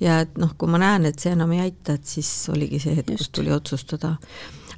ja 0.00 0.20
et 0.20 0.38
noh, 0.38 0.54
kui 0.58 0.68
ma 0.68 0.78
näen, 0.82 1.06
et 1.06 1.18
see 1.18 1.32
enam 1.32 1.52
ei 1.52 1.60
aita, 1.68 1.96
et 2.00 2.04
siis 2.04 2.30
oligi 2.52 2.80
see 2.82 2.96
hetk, 2.96 3.14
kus 3.16 3.30
tuli 3.30 3.52
otsustada 3.54 4.16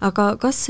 aga 0.04 0.28
kas 0.40 0.60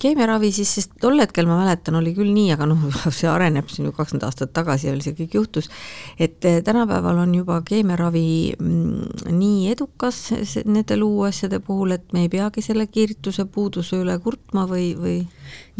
keemiaravi 0.00 0.50
siis, 0.54 0.72
sest 0.78 0.96
tol 1.02 1.18
hetkel 1.20 1.48
ma 1.48 1.58
mäletan, 1.60 1.98
oli 2.00 2.12
küll 2.16 2.32
nii, 2.34 2.50
aga 2.54 2.68
noh, 2.70 2.84
see 3.18 3.30
areneb 3.30 3.70
siin 3.72 3.88
ju 3.88 3.94
kakskümmend 3.96 4.26
aastat 4.28 4.52
tagasi 4.56 4.90
oli 4.92 5.04
see 5.04 5.16
kõik 5.18 5.38
juhtus, 5.40 5.70
et 6.18 6.44
eh, 6.48 6.60
tänapäeval 6.66 7.22
on 7.24 7.34
juba 7.34 7.60
keemiaravi 7.66 8.28
mm, 8.58 9.32
nii 9.36 9.72
edukas 9.74 10.22
nende 10.64 10.98
luuasjade 11.00 11.60
puhul, 11.64 11.96
et 11.98 12.12
me 12.14 12.26
ei 12.26 12.32
peagi 12.32 12.64
selle 12.64 12.86
kiirituse 12.90 13.48
puuduse 13.50 14.00
üle 14.02 14.18
kurtma 14.22 14.66
või, 14.70 14.92
või 14.98 15.18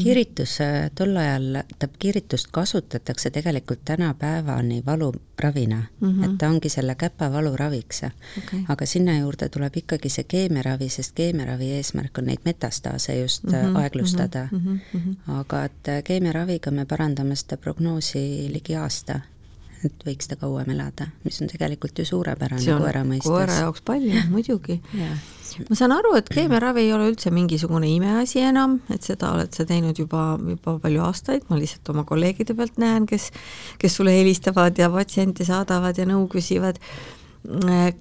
kiiritus 0.03 0.59
tol 0.95 1.17
ajal, 1.17 1.53
tähendab 1.53 1.97
kiiritust 1.99 2.49
kasutatakse 2.53 3.31
tegelikult 3.31 3.85
tänapäevani 3.85 4.83
valuravina 4.87 5.83
mm, 6.01 6.09
-hmm. 6.09 6.25
et 6.25 6.39
ta 6.39 6.49
ongi 6.49 6.69
selle 6.69 6.95
käpa 6.95 7.33
valuraviks 7.33 8.03
okay.. 8.39 8.61
aga 8.69 8.87
sinna 8.87 9.19
juurde 9.19 9.49
tuleb 9.49 9.77
ikkagi 9.77 10.09
see 10.09 10.25
keemiaravi, 10.25 10.89
sest 10.89 11.13
keemiaravi 11.15 11.71
eesmärk 11.71 12.19
on 12.19 12.25
neid 12.25 12.45
metastaase 12.45 13.21
just 13.21 13.45
mm 13.45 13.53
-hmm, 13.53 13.79
aeglustada 13.79 14.49
mm. 14.53 14.81
-hmm. 14.95 15.15
aga 15.29 15.65
et 15.65 16.05
keemiaraviga 16.05 16.71
me 16.71 16.85
parandame 16.85 17.37
seda 17.37 17.57
prognoosi 17.57 18.53
ligi 18.53 18.77
aasta 18.77 19.21
et 19.85 20.07
võiks 20.07 20.31
ta 20.31 20.39
kauem 20.41 20.71
elada, 20.73 21.09
mis 21.25 21.41
on 21.43 21.51
tegelikult 21.51 21.99
ju 22.01 22.07
suurepärane 22.09 22.65
koera 22.65 23.03
mõistes. 23.05 23.29
koera 23.29 23.59
jaoks 23.65 23.85
palju, 23.87 24.23
muidugi 24.35 24.81
ma 25.65 25.77
saan 25.79 25.95
aru, 25.97 26.13
et 26.19 26.29
keemiaravi 26.33 26.85
ei 26.85 26.93
ole 26.93 27.11
üldse 27.13 27.33
mingisugune 27.35 27.89
imeasi 27.95 28.43
enam, 28.45 28.79
et 28.93 29.07
seda 29.07 29.33
oled 29.37 29.53
sa 29.57 29.67
teinud 29.69 29.99
juba, 29.99 30.35
juba 30.43 30.77
palju 30.83 31.05
aastaid, 31.07 31.47
ma 31.51 31.59
lihtsalt 31.61 31.93
oma 31.95 32.05
kolleegide 32.09 32.57
pealt 32.59 32.81
näen, 32.83 33.07
kes, 33.09 33.31
kes 33.81 33.99
sulle 33.99 34.15
helistavad 34.17 34.79
ja 34.79 34.91
patsiente 34.93 35.47
saadavad 35.49 35.99
ja 35.99 36.09
nõu 36.09 36.27
küsivad. 36.33 36.81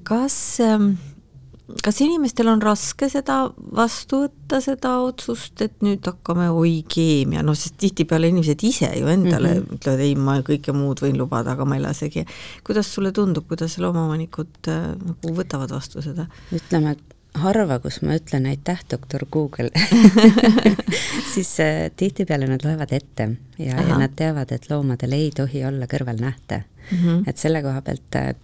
kas 0.03 0.35
ähm, 0.63 0.95
kas 1.83 1.99
inimestel 2.05 2.49
on 2.51 2.61
raske 2.61 3.07
seda 3.09 3.37
vastu 3.77 4.21
võtta, 4.25 4.59
seda 4.61 4.95
otsust, 5.05 5.57
et 5.65 5.81
nüüd 5.85 6.05
hakkame, 6.05 6.49
oi 6.53 6.77
keemia, 6.89 7.41
noh 7.45 7.57
sest 7.57 7.79
tihtipeale 7.81 8.29
inimesed 8.29 8.61
ise 8.67 8.91
ju 8.99 9.09
endale 9.09 9.55
mm 9.55 9.63
-hmm. 9.63 9.79
ütlevad, 9.79 10.05
ei 10.05 10.15
ma 10.15 10.37
kõike 10.45 10.75
muud 10.77 11.01
võin 11.01 11.17
lubada, 11.17 11.55
aga 11.55 11.65
ma 11.65 11.75
ei 11.75 11.81
lasegi. 11.81 12.25
kuidas 12.63 12.93
sulle 12.93 13.11
tundub, 13.11 13.47
kuidas 13.47 13.77
loomaomanikud 13.77 14.69
äh, 14.69 14.93
nagu 14.93 15.35
võtavad 15.41 15.71
vastu 15.71 16.01
seda? 16.01 16.27
ütleme, 16.53 16.91
et 16.91 17.15
harva, 17.35 17.79
kus 17.79 18.01
ma 18.01 18.15
ütlen 18.15 18.45
aitäh, 18.49 18.79
doktor 18.91 19.25
Google 19.31 19.69
siis 21.33 21.59
äh, 21.59 21.91
tihtipeale 21.95 22.47
nad 22.47 22.63
loevad 22.63 22.93
ette 22.95 23.29
ja, 23.57 23.75
ja 23.81 23.97
nad 23.97 24.15
teavad, 24.15 24.51
et 24.51 24.69
loomadel 24.69 25.17
ei 25.17 25.31
tohi 25.35 25.65
olla 25.65 25.85
kõrvalnähte 25.85 26.63
mm. 26.63 26.97
-hmm. 26.97 27.23
et 27.27 27.37
selle 27.37 27.61
koha 27.65 27.81
pealt 27.81 28.15
äh, 28.15 28.35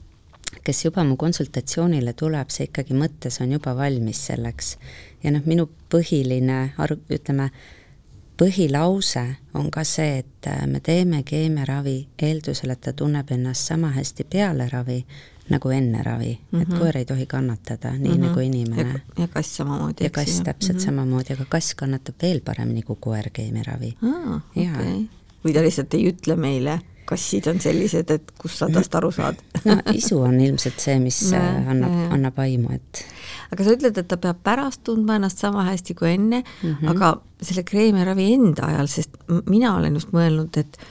kes 0.63 0.85
juba 0.85 1.03
mu 1.03 1.17
konsultatsioonile 1.17 2.13
tuleb, 2.13 2.49
see 2.49 2.67
ikkagi 2.69 2.97
mõttes 2.97 3.41
on 3.41 3.51
juba 3.51 3.75
valmis 3.77 4.25
selleks. 4.27 4.77
ja 5.23 5.31
noh, 5.31 5.45
minu 5.45 5.69
põhiline 5.89 6.73
arv, 6.77 6.99
ütleme, 7.09 7.51
põhilause 8.41 9.25
on 9.53 9.69
ka 9.71 9.83
see, 9.85 10.21
et 10.23 10.47
äh, 10.49 10.65
me 10.67 10.79
teeme 10.79 11.23
keemiaravi 11.23 11.97
eeldusel, 12.21 12.73
et 12.73 12.81
ta 12.81 12.93
tunneb 12.93 13.29
ennast 13.31 13.69
sama 13.69 13.91
hästi 13.93 14.25
peale 14.25 14.69
ravi 14.71 15.03
nagu 15.51 15.69
enne 15.69 16.03
ravi 16.03 16.31
mm, 16.33 16.57
-hmm. 16.57 16.61
et 16.61 16.67
mhm. 16.69 16.79
koer 16.79 16.97
ei 16.97 17.05
tohi 17.05 17.25
kannatada, 17.25 17.91
nii 17.91 18.09
mm 18.09 18.15
-hmm. 18.15 18.27
nagu 18.27 18.39
inimene. 18.39 19.01
ja 19.17 19.27
kass 19.27 19.57
samamoodi. 19.57 20.03
ja 20.03 20.09
kass 20.09 20.41
täpselt 20.41 20.77
mm 20.77 20.81
-hmm. 20.81 20.85
samamoodi, 20.85 21.33
aga 21.33 21.45
kass 21.49 21.75
kannatab 21.75 22.15
veel 22.21 22.41
paremini 22.41 22.81
kui 22.81 22.95
koer 22.99 23.29
keemiaravi. 23.33 23.97
Okay. 24.55 25.07
või 25.45 25.53
ta 25.53 25.61
lihtsalt 25.61 25.93
ei 25.93 26.09
ütle 26.11 26.35
meile, 26.35 26.79
kassid 27.09 27.47
on 27.51 27.59
sellised, 27.63 28.11
et 28.13 28.31
kust 28.39 28.61
sa 28.61 28.69
tast 28.71 28.95
aru 28.95 29.11
saad 29.15 29.39
no 29.67 29.77
isu 29.93 30.21
on 30.25 30.39
ilmselt 30.41 30.79
see, 30.83 30.97
mis 31.03 31.19
no, 31.33 31.41
annab, 31.73 31.97
annab 32.17 32.41
aimu, 32.45 32.77
et 32.77 33.03
aga 33.51 33.67
sa 33.67 33.75
ütled, 33.75 33.97
et 33.97 34.09
ta 34.09 34.19
peab 34.21 34.41
pärast 34.45 34.83
tundma 34.87 35.19
ennast 35.19 35.43
sama 35.43 35.67
hästi 35.69 35.97
kui 35.97 36.13
enne 36.15 36.41
mm, 36.43 36.73
-hmm. 36.73 36.89
aga 36.95 37.13
selle 37.41 37.63
kreemiravi 37.67 38.33
enda 38.33 38.67
ajal, 38.69 38.91
sest 38.91 39.17
mina 39.49 39.75
olen 39.77 39.99
just 39.99 40.13
mõelnud, 40.15 40.57
et 40.57 40.81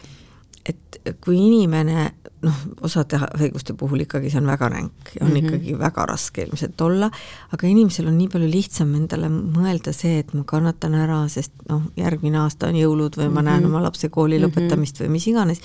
et 0.71 1.17
kui 1.25 1.39
inimene 1.41 2.11
noh, 2.43 2.61
osade 2.87 3.19
haiguste 3.21 3.75
puhul 3.79 4.05
ikkagi 4.07 4.31
see 4.33 4.41
on 4.41 4.49
väga 4.49 4.69
ränk 4.73 5.15
ja 5.15 5.25
on 5.25 5.31
mm 5.31 5.37
-hmm. 5.37 5.47
ikkagi 5.47 5.79
väga 5.79 6.07
raske 6.07 6.43
ilmselt 6.43 6.81
olla, 6.81 7.11
aga 7.53 7.67
inimesel 7.67 8.09
on 8.09 8.19
nii 8.19 8.29
palju 8.29 8.51
lihtsam 8.51 8.95
endale 8.95 9.29
mõelda 9.29 9.93
see, 9.93 10.19
et 10.19 10.35
ma 10.35 10.45
kannatan 10.45 10.95
ära, 10.95 11.23
sest 11.29 11.53
noh, 11.69 11.83
järgmine 11.97 12.39
aasta 12.39 12.69
on 12.69 12.79
jõulud 12.81 13.17
või 13.17 13.29
ma 13.29 13.31
mm 13.31 13.37
-hmm. 13.37 13.51
näen 13.51 13.67
oma 13.67 13.83
lapse 13.83 14.09
kooli 14.09 14.39
mm 14.39 14.45
-hmm. 14.45 14.57
lõpetamist 14.57 15.01
või 15.01 15.09
mis 15.09 15.27
iganes, 15.27 15.61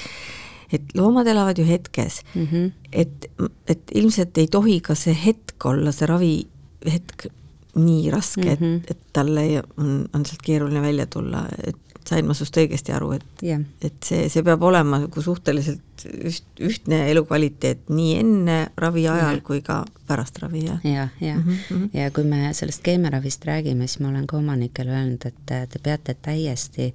et 0.72 0.82
loomad 0.96 1.28
elavad 1.28 1.58
ju 1.58 1.66
hetkes 1.66 2.22
mm, 2.36 2.48
-hmm. 2.52 2.72
et, 2.92 3.32
et 3.68 3.92
ilmselt 3.94 4.38
ei 4.38 4.48
tohi 4.48 4.82
ka 4.82 4.96
see 4.96 5.18
hetk 5.26 5.66
olla, 5.66 5.92
see 5.92 6.08
ravihetk 6.08 7.28
nii 7.76 8.12
raske 8.12 8.42
mm, 8.42 8.50
-hmm. 8.50 8.54
et, 8.54 8.60
mhm. 8.60 8.82
et 8.90 9.14
talle 9.14 9.64
on, 9.78 10.08
on 10.14 10.26
sealt 10.26 10.42
keeruline 10.42 10.82
välja 10.82 11.06
tulla, 11.06 11.46
et 11.64 11.78
sain 12.10 12.28
ma 12.28 12.36
sinust 12.38 12.58
õigesti 12.62 12.94
aru, 12.96 13.12
et 13.18 13.44
yeah., 13.44 13.62
et 13.82 13.98
see, 14.06 14.28
see 14.30 14.44
peab 14.46 14.64
olema 14.64 15.00
nagu 15.04 15.22
suhteliselt 15.22 16.06
üht, 16.06 16.46
ühtne 16.62 17.06
elukvaliteet 17.12 17.90
nii 17.90 18.16
enne 18.20 18.58
ravi 18.78 19.08
ajal 19.08 19.40
yeah. 19.40 19.44
kui 19.46 19.62
ka 19.66 19.82
pärast 20.08 20.38
ravi, 20.44 20.66
jah? 20.68 20.84
jah, 20.86 21.14
jah, 21.22 21.40
mm 21.40 21.58
-hmm. 21.70 21.90
ja 21.94 22.12
kui 22.12 22.24
me 22.24 22.54
sellest 22.54 22.84
keemiaravist 22.86 23.46
räägime, 23.46 23.88
siis 23.88 24.00
ma 24.00 24.10
olen 24.10 24.28
ka 24.28 24.38
omanikele 24.38 24.92
öelnud, 24.92 25.26
et 25.26 25.70
te 25.70 25.80
peate 25.84 26.14
täiesti 26.14 26.94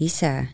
ise 0.00 0.48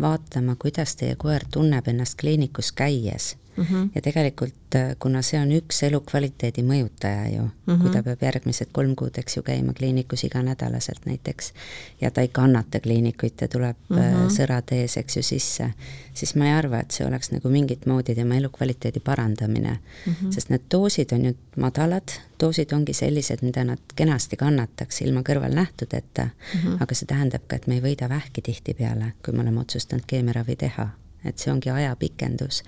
vaatama, 0.00 0.56
kuidas 0.56 0.96
teie 0.96 1.16
koer 1.16 1.44
tunneb 1.50 1.88
ennast 1.88 2.18
kliinikus 2.20 2.72
käies 2.72 3.36
mm. 3.56 3.64
-hmm. 3.64 3.90
ja 3.94 4.00
tegelikult, 4.00 4.74
äh, 4.74 4.96
kuna 4.98 5.22
see 5.22 5.40
on 5.40 5.52
üks 5.52 5.82
elukvaliteedi 5.82 6.62
mõjutaja 6.62 7.28
ju 7.34 7.42
mm, 7.42 7.50
-hmm. 7.66 7.80
kui 7.82 7.90
ta 7.90 8.02
peab 8.02 8.22
järgmised 8.22 8.68
kolm 8.72 8.96
kuud, 8.96 9.18
eks 9.18 9.36
ju, 9.36 9.42
käima 9.42 9.72
kliinikus 9.72 10.24
iganädalaselt 10.24 11.06
näiteks, 11.06 11.52
ja 12.00 12.10
ta 12.10 12.20
ei 12.20 12.28
kannata 12.28 12.80
kliinikuid 12.80 13.32
ja 13.40 13.48
tuleb 13.48 13.76
mm 13.88 13.96
-hmm. 13.96 14.28
sõrad 14.38 14.72
ees, 14.72 14.96
eks 14.96 15.16
ju, 15.16 15.22
sisse, 15.22 15.70
siis 16.14 16.34
ma 16.34 16.46
ei 16.46 16.52
arva, 16.52 16.80
et 16.80 16.90
see 16.90 17.06
oleks 17.06 17.30
nagu 17.30 17.48
mingit 17.48 17.86
moodi 17.86 18.14
tema 18.14 18.36
elukvaliteedi 18.36 19.00
parandamine 19.00 19.78
mm. 20.06 20.12
-hmm. 20.12 20.32
sest 20.32 20.48
need 20.48 20.62
doosid 20.70 21.12
on 21.12 21.24
ju 21.24 21.34
madalad, 21.56 22.08
doosid 22.40 22.72
ongi 22.72 22.92
sellised, 22.92 23.38
mida 23.42 23.64
nad 23.64 23.78
kenasti 23.96 24.36
kannataks 24.36 25.00
ilma 25.00 25.20
kõrvalnähtudeta 25.20 26.24
mm, 26.24 26.60
-hmm. 26.60 26.76
aga 26.80 26.94
see 26.94 27.06
tähendab 27.06 27.42
ka, 27.46 27.56
et 27.56 27.66
me 27.66 27.74
ei 27.74 27.80
võida 27.80 28.08
vähki 28.08 28.42
tihtipeale, 28.42 29.12
kui 29.24 29.34
me 29.34 29.40
oleme 29.40 29.60
otsustanud 29.60 30.04
keemiaravi 30.06 30.56
teha 30.56 30.90
et 31.28 31.42
see 31.42 31.52
ongi 31.52 31.70
ajapikendus 31.72 32.62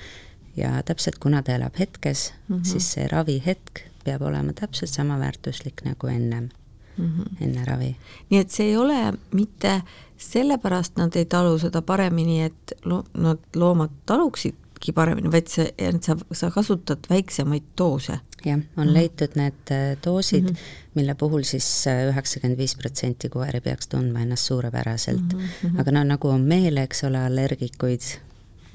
ja 0.58 0.82
täpselt 0.82 1.18
kuna 1.22 1.42
ta 1.42 1.54
elab 1.54 1.78
hetkes 1.78 2.32
mm, 2.48 2.56
-hmm. 2.56 2.64
siis 2.64 2.92
see 2.92 3.08
ravihetk 3.08 3.84
peab 4.04 4.22
olema 4.22 4.52
täpselt 4.52 4.90
sama 4.90 5.18
väärtuslik 5.18 5.84
nagu 5.84 6.06
ennem 6.06 6.48
mm, 6.96 7.06
-hmm. 7.06 7.44
enne 7.44 7.64
ravi. 7.64 7.96
nii 8.30 8.40
et 8.40 8.50
see 8.50 8.66
ei 8.66 8.76
ole 8.76 9.12
mitte 9.32 9.82
sellepärast 10.18 10.96
nad 10.98 11.16
ei 11.16 11.24
talu 11.24 11.58
seda 11.58 11.82
paremini, 11.82 12.42
et 12.42 12.72
lo-, 12.84 13.04
nad 13.14 13.38
loomad 13.56 13.94
taluksidki 14.06 14.92
paremini, 14.94 15.30
vaid 15.32 15.50
see, 15.52 15.68
et 15.78 16.02
sa, 16.02 16.16
sa 16.32 16.50
kasutad 16.54 17.06
väiksemaid 17.10 17.70
doose. 17.78 18.18
jah, 18.44 18.54
on 18.54 18.62
mm 18.62 18.82
-hmm. 18.84 18.94
leitud 18.94 19.34
need 19.34 19.70
äh, 19.70 19.98
doosid 20.04 20.44
mm, 20.44 20.48
-hmm. 20.48 20.92
mille 20.94 21.14
puhul 21.14 21.42
siis 21.42 21.86
äh, 21.86 22.08
üheksakümmend 22.08 22.58
viis 22.58 22.76
protsenti 22.76 23.28
koeri 23.28 23.60
peaks 23.60 23.88
tundma 23.88 24.20
ennast 24.20 24.44
suurepäraselt 24.44 25.32
mm. 25.32 25.40
-hmm. 25.40 25.80
aga 25.80 25.90
no 25.90 26.04
nagu 26.04 26.28
on 26.28 26.40
meele, 26.40 26.82
eks 26.82 27.04
ole, 27.04 27.18
allergikuid, 27.18 28.00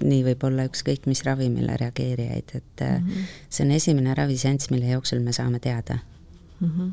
nii 0.04 0.24
võib 0.28 0.44
olla 0.48 0.66
ükskõik 0.70 1.08
mis 1.10 1.24
ravimile 1.26 1.78
reageerijaid, 1.80 2.56
et 2.56 2.84
mm 2.84 3.08
-hmm. 3.08 3.32
see 3.50 3.66
on 3.66 3.72
esimene 3.72 4.14
raviseanss, 4.14 4.70
mille 4.70 4.92
jooksul 4.92 5.20
me 5.20 5.32
saame 5.32 5.60
teada 5.60 5.98
mm. 6.60 6.70
-hmm. 6.70 6.92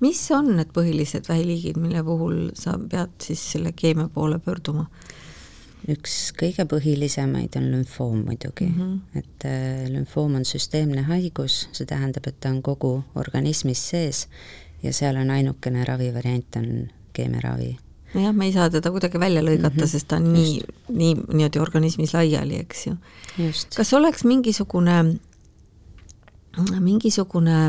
mis 0.00 0.30
on 0.30 0.56
need 0.56 0.72
põhilised 0.78 1.28
vähiliigid, 1.28 1.76
mille 1.76 2.02
puhul 2.04 2.50
sa 2.54 2.78
pead 2.90 3.10
siis 3.22 3.52
selle 3.52 3.72
keemia 3.72 4.08
poole 4.08 4.38
pöörduma? 4.38 4.90
üks 5.88 6.32
kõige 6.40 6.64
põhilisemaid 6.66 7.56
on 7.56 7.70
lümfoom 7.70 8.24
muidugi 8.26 8.66
mm, 8.66 8.78
-hmm. 8.80 9.18
et 9.18 9.44
äh, 9.44 9.88
lümfoom 9.92 10.34
on 10.34 10.44
süsteemne 10.44 11.02
haigus, 11.02 11.68
see 11.72 11.86
tähendab, 11.86 12.26
et 12.26 12.40
ta 12.40 12.50
on 12.50 12.62
kogu 12.62 13.04
organismis 13.14 13.88
sees 13.88 14.28
ja 14.82 14.92
seal 14.92 15.16
on 15.16 15.30
ainukene 15.30 15.84
ravivariant 15.84 16.56
on 16.56 16.88
keemiaravi. 17.12 17.76
Nojah, 18.14 18.32
me 18.34 18.46
ei 18.46 18.54
saa 18.54 18.70
teda 18.70 18.90
kuidagi 18.94 19.20
välja 19.20 19.42
lõigata 19.42 19.74
mm, 19.74 19.82
-hmm. 19.82 19.92
sest 19.92 20.08
ta 20.08 20.16
on 20.16 20.32
nii, 20.32 20.62
nii 20.88 21.14
niimoodi 21.14 21.60
organismis 21.62 22.14
laiali, 22.14 22.60
eks 22.64 22.86
ju. 22.86 22.96
kas 23.76 23.92
oleks 23.94 24.24
mingisugune, 24.24 25.18
mingisugune 26.80 27.60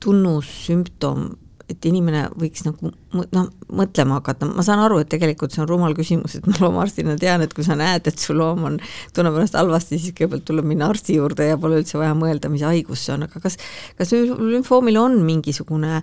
tunnus, 0.00 0.50
sümptom 0.66 1.30
et 1.68 1.84
inimene 1.88 2.24
võiks 2.38 2.64
nagu 2.64 2.90
noh, 3.12 3.48
mõtlema 3.76 4.18
hakata, 4.18 4.48
ma 4.48 4.64
saan 4.64 4.80
aru, 4.80 5.02
et 5.02 5.10
tegelikult 5.12 5.52
see 5.52 5.60
on 5.62 5.68
rumal 5.68 5.94
küsimus, 5.96 6.38
et 6.38 6.46
ma 6.48 6.54
loomaarstina 6.62 7.16
tean, 7.20 7.44
et 7.44 7.52
kui 7.56 7.66
sa 7.66 7.76
näed, 7.78 8.08
et 8.08 8.22
su 8.22 8.36
loom 8.36 8.64
on, 8.70 8.78
tunneb 9.16 9.36
ennast 9.36 9.58
halvasti, 9.58 10.00
siis 10.00 10.16
kõigepealt 10.16 10.46
tuleb 10.48 10.68
minna 10.68 10.88
arsti 10.88 11.18
juurde 11.18 11.50
ja 11.50 11.60
pole 11.60 11.82
üldse 11.82 12.00
vaja 12.00 12.16
mõelda, 12.16 12.48
mis 12.52 12.64
haigus 12.64 13.04
see 13.04 13.14
on, 13.18 13.26
aga 13.28 13.44
kas, 13.44 13.58
kas 14.00 14.14
lümfoomil 14.16 14.96
on 15.00 15.20
mingisugune 15.28 16.00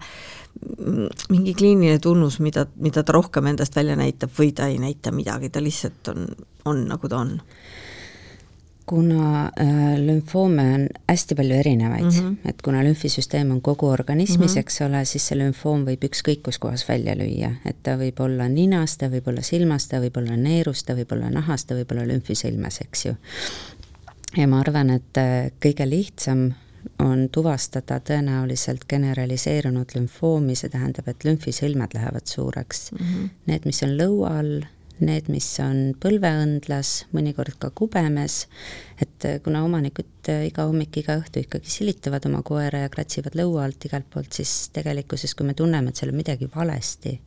mingi 1.30 1.54
kliiniline 1.54 2.00
tunnus, 2.00 2.40
mida, 2.40 2.66
mida 2.76 3.04
ta 3.04 3.16
rohkem 3.16 3.48
endast 3.52 3.76
välja 3.76 3.96
näitab 4.00 4.34
või 4.38 4.52
ta 4.56 4.70
ei 4.72 4.78
näita 4.82 5.12
midagi, 5.12 5.50
ta 5.50 5.64
lihtsalt 5.64 6.14
on, 6.14 6.30
on 6.66 6.86
nagu 6.90 7.10
ta 7.12 7.24
on? 7.24 7.40
kuna 8.86 9.46
äh, 9.46 9.98
lümfoome 9.98 10.64
on 10.74 10.84
hästi 11.10 11.36
palju 11.36 11.56
erinevaid 11.56 12.04
mm, 12.04 12.10
-hmm. 12.10 12.50
et 12.50 12.62
kuna 12.62 12.84
lümfisüsteem 12.84 13.52
on 13.52 13.62
kogu 13.62 13.88
organismis 13.88 14.52
mm, 14.52 14.56
-hmm. 14.56 14.60
eks 14.60 14.82
ole, 14.82 15.06
siis 15.06 15.28
see 15.28 15.38
lümfoom 15.38 15.86
võib 15.86 16.04
ükskõik 16.06 16.44
kus 16.44 16.60
kohas 16.60 16.90
välja 16.90 17.16
lüüa, 17.16 17.50
et 17.66 17.82
ta 17.84 17.98
võib 17.98 18.22
olla 18.22 18.48
ninas, 18.50 18.98
ta 18.98 19.10
võib 19.10 19.28
olla 19.28 19.42
silmas, 19.42 19.88
ta 19.88 20.00
võib 20.00 20.18
olla 20.18 20.38
neerus, 20.38 20.84
ta 20.84 20.94
võib 20.94 21.12
olla 21.12 21.30
nahas, 21.30 21.66
ta 21.66 21.76
võib 21.76 21.92
olla 21.92 22.06
lümfisõlmes, 22.08 22.82
eks 22.82 23.06
ju. 23.06 23.16
ja 24.38 24.48
ma 24.48 24.60
arvan, 24.60 24.90
et 24.90 25.18
äh, 25.18 25.52
kõige 25.66 25.90
lihtsam 25.90 26.52
on 27.00 27.28
tuvastada 27.32 28.00
tõenäoliselt 28.00 28.86
generaliseerunud 28.90 29.96
lümfoomi, 29.96 30.56
see 30.56 30.72
tähendab, 30.74 31.08
et 31.12 31.26
lümfisõlmed 31.28 31.98
lähevad 31.98 32.28
suureks 32.30 32.92
mm. 32.92 33.06
-hmm. 33.06 33.30
Need, 33.46 33.66
mis 33.66 33.84
on 33.84 33.98
lõua 34.00 34.32
all, 34.40 34.66
need, 35.00 35.28
mis 35.32 35.48
on 35.64 35.80
põlveõndlas, 36.00 37.06
mõnikord 37.16 37.58
ka 37.60 37.70
kubemes, 37.76 38.46
et 39.02 39.28
äh, 39.28 39.40
kuna 39.44 39.64
omanikud 39.66 40.30
äh, 40.32 40.46
iga 40.48 40.68
hommik, 40.70 40.96
iga 41.02 41.18
õhtu 41.20 41.44
ikkagi 41.44 41.72
silitavad 41.72 42.26
oma 42.30 42.42
koera 42.48 42.86
ja 42.86 42.92
kratsivad 42.94 43.36
lõua 43.36 43.66
alt 43.66 43.86
igalt 43.86 44.08
poolt, 44.14 44.32
siis 44.34 44.70
tegelikkuses, 44.76 45.36
kui 45.36 45.48
me 45.48 45.54
tunneme, 45.54 45.92
et 45.92 46.00
seal 46.00 46.14
on 46.14 46.20
midagi 46.22 46.50
valesti, 46.56 47.18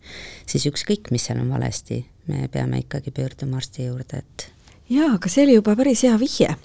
siis 0.46 0.68
ükskõik, 0.70 1.12
mis 1.14 1.28
seal 1.28 1.42
on 1.42 1.50
valesti, 1.52 2.00
me 2.32 2.48
peame 2.52 2.80
ikkagi 2.84 3.12
pöörduma 3.14 3.60
arsti 3.60 3.88
juurde, 3.90 4.22
et 4.22 4.48
jaa, 4.88 5.12
aga 5.16 5.28
see 5.28 5.44
oli 5.44 5.58
juba 5.58 5.76
päris 5.76 6.06
hea 6.06 6.16
vihje. 6.20 6.56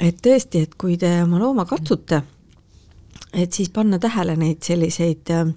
et 0.00 0.16
tõesti, 0.22 0.64
et 0.66 0.74
kui 0.76 0.96
te 1.00 1.10
oma 1.22 1.38
looma 1.40 1.64
katsute, 1.68 2.22
et 3.36 3.52
siis 3.52 3.70
panna 3.70 3.98
tähele 4.02 4.36
neid 4.40 4.64
selliseid 4.64 5.30
äh, 5.30 5.50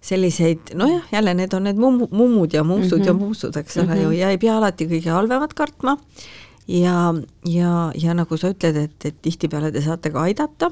selliseid, 0.00 0.72
nojah, 0.74 1.02
jälle 1.12 1.34
need 1.36 1.52
on 1.52 1.66
need 1.68 1.80
mummu, 1.80 2.08
mummud 2.10 2.54
ja 2.56 2.64
mumpsud 2.64 2.98
mm 2.98 3.02
-hmm. 3.02 3.06
ja 3.06 3.12
mhm. 3.12 3.22
mumpsud, 3.22 3.56
eks 3.56 3.76
ole 3.76 3.86
mm 3.86 3.92
-hmm. 3.92 4.02
ju, 4.02 4.10
ja 4.10 4.30
ei 4.30 4.38
pea 4.38 4.56
alati 4.56 4.86
kõige 4.86 5.10
halvemat 5.10 5.54
kartma. 5.54 5.96
ja, 6.68 7.14
ja, 7.44 7.92
ja 7.94 8.14
nagu 8.14 8.36
sa 8.36 8.48
ütled, 8.48 8.76
et, 8.76 9.04
et 9.04 9.22
tihtipeale 9.22 9.72
te 9.72 9.82
saate 9.82 10.10
ka 10.10 10.22
aidata. 10.22 10.70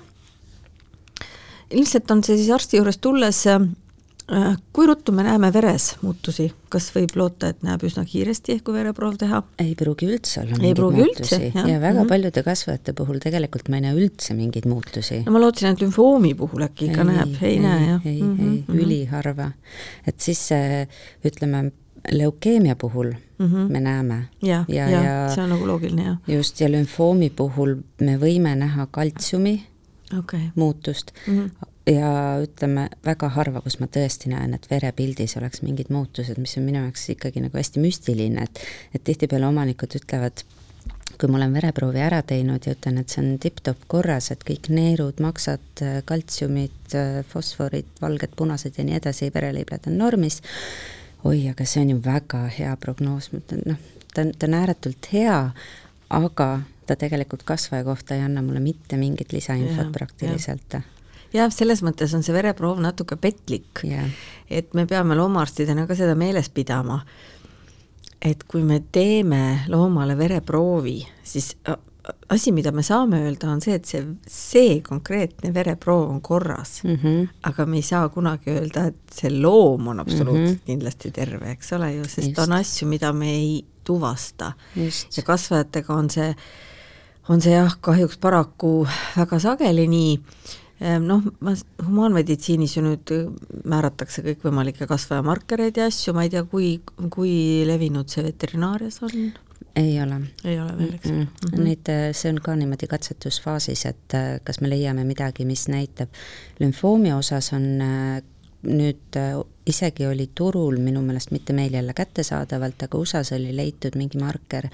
ilmselt 1.70 2.10
on 2.10 2.24
see 2.24 2.36
siis 2.36 2.50
arsti 2.50 2.76
juures 2.76 2.98
tulles 2.98 3.46
Äh, 3.46 3.60
kui 4.72 4.86
ruttu 4.86 5.12
me 5.12 5.22
näeme 5.24 5.48
veres 5.52 5.94
muutusi, 6.02 6.50
kas 6.68 6.90
võib 6.92 7.14
loota, 7.16 7.48
et 7.48 7.62
näeb 7.64 7.82
üsna 7.88 8.04
kiiresti, 8.08 8.58
kui 8.64 8.74
vereproov 8.76 9.16
teha? 9.20 9.40
ei 9.62 9.72
pruugi 9.78 10.08
üldse 10.10 10.42
olla 10.42 10.58
mingeid 10.58 10.82
muutusi 10.98 11.38
ja, 11.54 11.64
ja 11.64 11.78
väga 11.80 11.94
mm 11.94 12.02
-hmm. 12.02 12.08
paljude 12.08 12.42
kasvajate 12.42 12.92
puhul 12.92 13.22
tegelikult 13.24 13.68
ma 13.68 13.80
ei 13.80 13.86
näe 13.86 13.94
üldse 13.96 14.34
mingeid 14.34 14.68
muutusi. 14.68 15.22
no 15.26 15.32
ma 15.32 15.40
lootsin, 15.40 15.68
et 15.68 15.80
lümfoomi 15.80 16.34
puhul 16.34 16.62
äkki 16.62 16.90
ikka 16.90 17.00
ei, 17.00 17.06
näeb, 17.06 17.42
ei 17.42 17.58
näe 17.58 17.86
jah? 17.86 18.06
ei 18.06 18.22
mm, 18.22 18.36
-hmm. 18.36 18.52
ei, 18.52 18.64
mhm. 18.68 18.78
üliharva. 18.78 19.50
et 20.06 20.20
siis 20.20 20.48
ütleme, 21.24 21.72
leukeemia 22.12 22.76
puhul 22.76 23.12
mm 23.38 23.46
-hmm. 23.46 23.72
me 23.72 23.80
näeme. 23.80 24.28
ja, 24.42 24.64
ja, 24.68 24.90
ja, 24.90 25.02
ja 25.02 25.34
see 25.34 25.44
on 25.44 25.50
nagu 25.50 25.66
loogiline, 25.66 26.04
jah. 26.04 26.18
just, 26.28 26.60
ja 26.60 26.70
lümfoomi 26.70 27.30
puhul 27.30 27.76
me 28.00 28.18
võime 28.18 28.54
näha 28.54 28.86
kaltsiumi 28.90 29.66
okay. 30.18 30.40
muutust 30.54 31.12
mm, 31.26 31.38
-hmm 31.38 31.77
ja 31.88 32.10
ütleme, 32.42 32.88
väga 33.04 33.30
harva, 33.32 33.62
kus 33.64 33.78
ma 33.80 33.88
tõesti 33.90 34.30
näen, 34.32 34.54
et 34.56 34.68
verepildis 34.70 35.36
oleks 35.40 35.62
mingid 35.64 35.90
muutused, 35.94 36.38
mis 36.40 36.56
on 36.60 36.66
minu 36.68 36.82
jaoks 36.84 37.08
ikkagi 37.14 37.42
nagu 37.44 37.58
hästi 37.58 37.82
müstiline, 37.82 38.44
et 38.44 38.62
et 38.94 39.04
tihtipeale 39.04 39.48
omanikud 39.48 39.96
ütlevad, 40.00 40.44
kui 41.18 41.30
ma 41.30 41.40
olen 41.40 41.56
vereproovi 41.56 42.02
ära 42.04 42.20
teinud 42.22 42.66
ja 42.66 42.74
ütlen, 42.76 43.00
et 43.00 43.12
see 43.12 43.22
on 43.24 43.38
tipp-topp 43.42 43.88
korras, 43.90 44.30
et 44.34 44.44
kõik 44.46 44.68
neerud, 44.74 45.22
maksad, 45.24 45.82
kaltsiumid, 46.08 46.96
fosforid, 47.32 47.88
valged, 48.02 48.36
punased 48.36 48.78
ja 48.78 48.86
nii 48.86 48.98
edasi, 49.00 49.32
vereleibed 49.34 49.88
on 49.90 49.98
normis, 49.98 50.42
oi, 51.24 51.48
aga 51.50 51.66
see 51.66 51.86
on 51.86 51.94
ju 51.96 52.02
väga 52.04 52.44
hea 52.58 52.74
prognoos, 52.80 53.32
ma 53.32 53.42
ütlen, 53.42 53.64
noh, 53.72 53.86
ta 54.14 54.26
on, 54.26 54.34
ta 54.36 54.50
on 54.50 54.58
ääretult 54.60 55.10
hea, 55.14 55.40
aga 56.14 56.50
ta 56.88 56.96
tegelikult 56.96 57.42
kasvaja 57.48 57.84
kohta 57.84 58.16
ei 58.16 58.22
anna 58.24 58.42
mulle 58.44 58.62
mitte 58.64 58.96
mingit 58.96 59.32
lisainfot 59.32 59.90
praktiliselt 59.92 60.78
jah, 61.34 61.50
selles 61.54 61.82
mõttes 61.82 62.14
on 62.16 62.22
see 62.22 62.36
vereproov 62.36 62.80
natuke 62.80 63.16
petlik 63.16 63.82
yeah.. 63.84 64.08
et 64.50 64.74
me 64.74 64.86
peame 64.86 65.16
loomaarstidena 65.18 65.86
ka 65.86 65.96
seda 65.98 66.14
meeles 66.18 66.48
pidama, 66.48 67.00
et 68.22 68.44
kui 68.48 68.64
me 68.66 68.80
teeme 68.92 69.64
loomale 69.68 70.16
vereproovi, 70.18 71.00
siis 71.22 71.54
asi, 72.28 72.52
mida 72.52 72.72
me 72.72 72.82
saame 72.82 73.20
öelda, 73.24 73.50
on 73.52 73.60
see, 73.62 73.76
et 73.78 73.88
see, 73.88 74.02
see 74.30 74.78
konkreetne 74.84 75.50
vereproov 75.54 76.08
on 76.08 76.20
korras 76.24 76.82
mm. 76.84 76.94
-hmm. 77.02 77.28
aga 77.42 77.66
me 77.66 77.76
ei 77.76 77.82
saa 77.82 78.08
kunagi 78.08 78.50
öelda, 78.50 78.86
et 78.86 79.12
see 79.12 79.30
loom 79.40 79.88
on 79.88 80.00
absoluutselt 80.00 80.48
mm 80.48 80.54
-hmm. 80.54 80.66
kindlasti 80.66 81.10
terve, 81.10 81.50
eks 81.50 81.72
ole 81.72 81.94
ju, 81.94 82.04
sest 82.04 82.28
Just. 82.28 82.38
on 82.38 82.52
asju, 82.52 82.88
mida 82.88 83.12
me 83.12 83.30
ei 83.30 83.64
tuvasta. 83.84 84.52
ja 85.16 85.22
kasvajatega 85.22 85.94
on 85.94 86.10
see, 86.10 86.34
on 87.28 87.40
see 87.40 87.52
jah, 87.52 87.76
kahjuks 87.80 88.18
paraku 88.18 88.86
väga 89.16 89.38
sageli 89.38 89.86
nii, 89.88 90.20
noh, 91.02 91.24
ma, 91.42 91.54
humaanmeditsiinis 91.82 92.76
ju 92.76 92.84
nüüd 92.84 93.12
äh, 93.14 93.26
määratakse 93.68 94.22
kõikvõimalikke 94.26 94.86
kasvajamarkereid 94.90 95.80
ja 95.80 95.88
asju, 95.90 96.14
ma 96.14 96.26
ei 96.26 96.32
tea, 96.32 96.44
kui, 96.46 96.76
kui 97.14 97.34
levinud 97.66 98.10
see 98.12 98.24
veterinaarias 98.26 99.02
on? 99.06 99.30
ei 99.78 99.96
ole. 100.02 100.20
ei 100.44 100.58
ole 100.58 100.76
veel, 100.78 100.94
eks 100.94 101.10
mm? 101.10 101.26
-mm. 101.26 101.64
Neid, 101.64 101.90
äh, 101.90 102.08
see 102.14 102.32
on 102.32 102.40
ka 102.42 102.54
niimoodi 102.56 102.86
katsetusfaasis, 102.90 103.86
et 103.90 104.14
äh, 104.14 104.40
kas 104.44 104.60
me 104.60 104.70
leiame 104.70 105.04
midagi, 105.04 105.44
mis 105.44 105.68
näitab, 105.68 106.14
lümfoomi 106.60 107.12
osas 107.12 107.52
on 107.52 107.82
nüüd 108.62 109.16
isegi 109.68 110.06
oli 110.06 110.30
turul 110.34 110.78
minu 110.82 111.02
meelest 111.04 111.30
mitte 111.30 111.52
meil 111.52 111.74
jälle 111.74 111.94
kättesaadavalt, 111.94 112.82
aga 112.82 112.98
USA-s 112.98 113.32
oli 113.36 113.52
leitud 113.56 113.96
mingi 114.00 114.18
marker, 114.18 114.68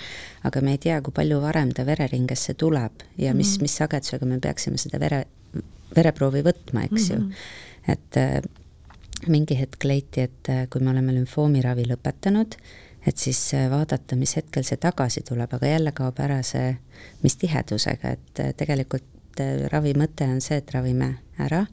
aga 0.45 0.61
me 0.65 0.77
ei 0.77 0.81
tea, 0.81 1.01
kui 1.03 1.13
palju 1.15 1.41
varem 1.43 1.73
ta 1.75 1.87
vereringesse 1.87 2.55
tuleb 2.55 3.05
ja 3.19 3.35
mis 3.35 3.51
mm, 3.51 3.57
-hmm. 3.57 3.63
mis 3.63 3.77
sagedusega 3.77 4.27
me 4.27 4.39
peaksime 4.41 4.79
seda 4.79 5.01
vere, 5.01 5.25
vereproovi 5.97 6.43
võtma, 6.43 6.85
eks 6.85 7.11
mm 7.11 7.17
-hmm. 7.17 7.21
ju. 7.21 7.21
Mhm. 7.21 7.33
et 7.89 8.17
äh, 8.17 8.43
mingi 9.29 9.59
hetk 9.61 9.85
leiti, 9.85 10.21
et 10.21 10.49
äh, 10.49 10.69
kui 10.71 10.81
me 10.81 10.91
oleme 10.91 11.15
lümfoomiravi 11.15 11.85
lõpetanud, 11.89 12.55
et 13.07 13.19
siis 13.19 13.55
äh, 13.55 13.71
vaadata, 13.71 14.17
mis 14.17 14.37
hetkel 14.37 14.65
see 14.65 14.77
tagasi 14.77 15.23
tuleb, 15.29 15.55
aga 15.55 15.67
jälle 15.67 15.93
kaob 15.93 16.19
ära 16.19 16.43
see, 16.43 16.77
mis 17.23 17.37
tihedusega, 17.37 18.11
et 18.11 18.57
tegelikult 18.57 19.05
ravi 19.71 19.93
mõte 19.93 20.25
on 20.25 20.41
see, 20.41 20.57
et 20.57 20.71
ravime 20.71 21.15
ära, 21.39 21.67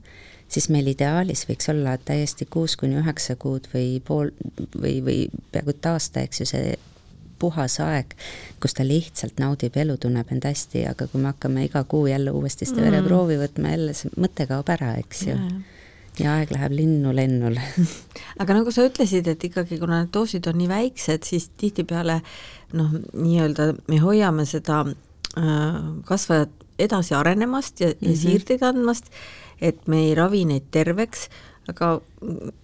siis 0.52 0.68
meil 0.74 0.88
ideaalis 0.92 1.46
võiks 1.50 1.70
olla 1.72 1.96
täiesti 1.98 2.48
kuus 2.52 2.76
kuni 2.80 3.00
üheksa 3.00 3.38
kuud 3.40 3.70
või 3.74 4.00
pool 4.06 4.32
või, 4.76 5.00
või 5.06 5.20
peaaegu 5.52 5.76
et 5.76 5.92
aasta, 5.94 6.26
eks 6.28 6.44
ju, 6.44 6.50
see 6.54 6.74
puhas 7.42 7.80
aeg, 7.82 8.14
kus 8.62 8.76
ta 8.78 8.86
lihtsalt 8.86 9.40
naudib 9.42 9.78
elu, 9.82 9.98
tunneb 10.02 10.30
end 10.34 10.46
hästi, 10.46 10.86
aga 10.92 11.08
kui 11.10 11.22
me 11.22 11.32
hakkame 11.32 11.66
iga 11.66 11.84
kuu 11.90 12.06
jälle 12.12 12.34
uuesti 12.38 12.68
seda 12.70 12.84
mm. 12.84 12.90
vereproovi 12.90 13.38
võtma, 13.42 13.76
jälle 13.76 13.96
see 13.98 14.12
mõte 14.22 14.46
kaob 14.50 14.70
ära, 14.70 14.94
eks 15.02 15.24
ju. 15.26 15.38
ja 16.22 16.36
aeg 16.38 16.52
läheb 16.54 16.76
linnu-lennul 16.76 17.58
aga 18.42 18.60
nagu 18.60 18.74
sa 18.76 18.86
ütlesid, 18.86 19.32
et 19.32 19.46
ikkagi, 19.50 19.80
kuna 19.82 20.04
need 20.04 20.14
doosid 20.14 20.50
on 20.52 20.60
nii 20.62 20.70
väiksed, 20.70 21.26
siis 21.26 21.50
tihtipeale 21.58 22.20
noh, 22.78 22.98
nii-öelda 23.16 23.72
me 23.90 24.02
hoiame 24.04 24.46
seda 24.50 24.84
äh, 24.86 25.80
kasvajat 26.06 26.58
edasi 26.82 27.14
arenemast 27.14 27.82
ja 27.82 27.88
mm, 27.88 27.94
-hmm. 27.94 28.06
ja 28.06 28.10
mhm. 28.10 28.22
siirdeid 28.22 28.64
andmast, 28.64 29.10
et 29.62 29.88
me 29.88 30.06
ei 30.08 30.15
ravi 30.17 30.43
neid 30.50 30.69
terveks, 30.74 31.28
aga 31.69 31.93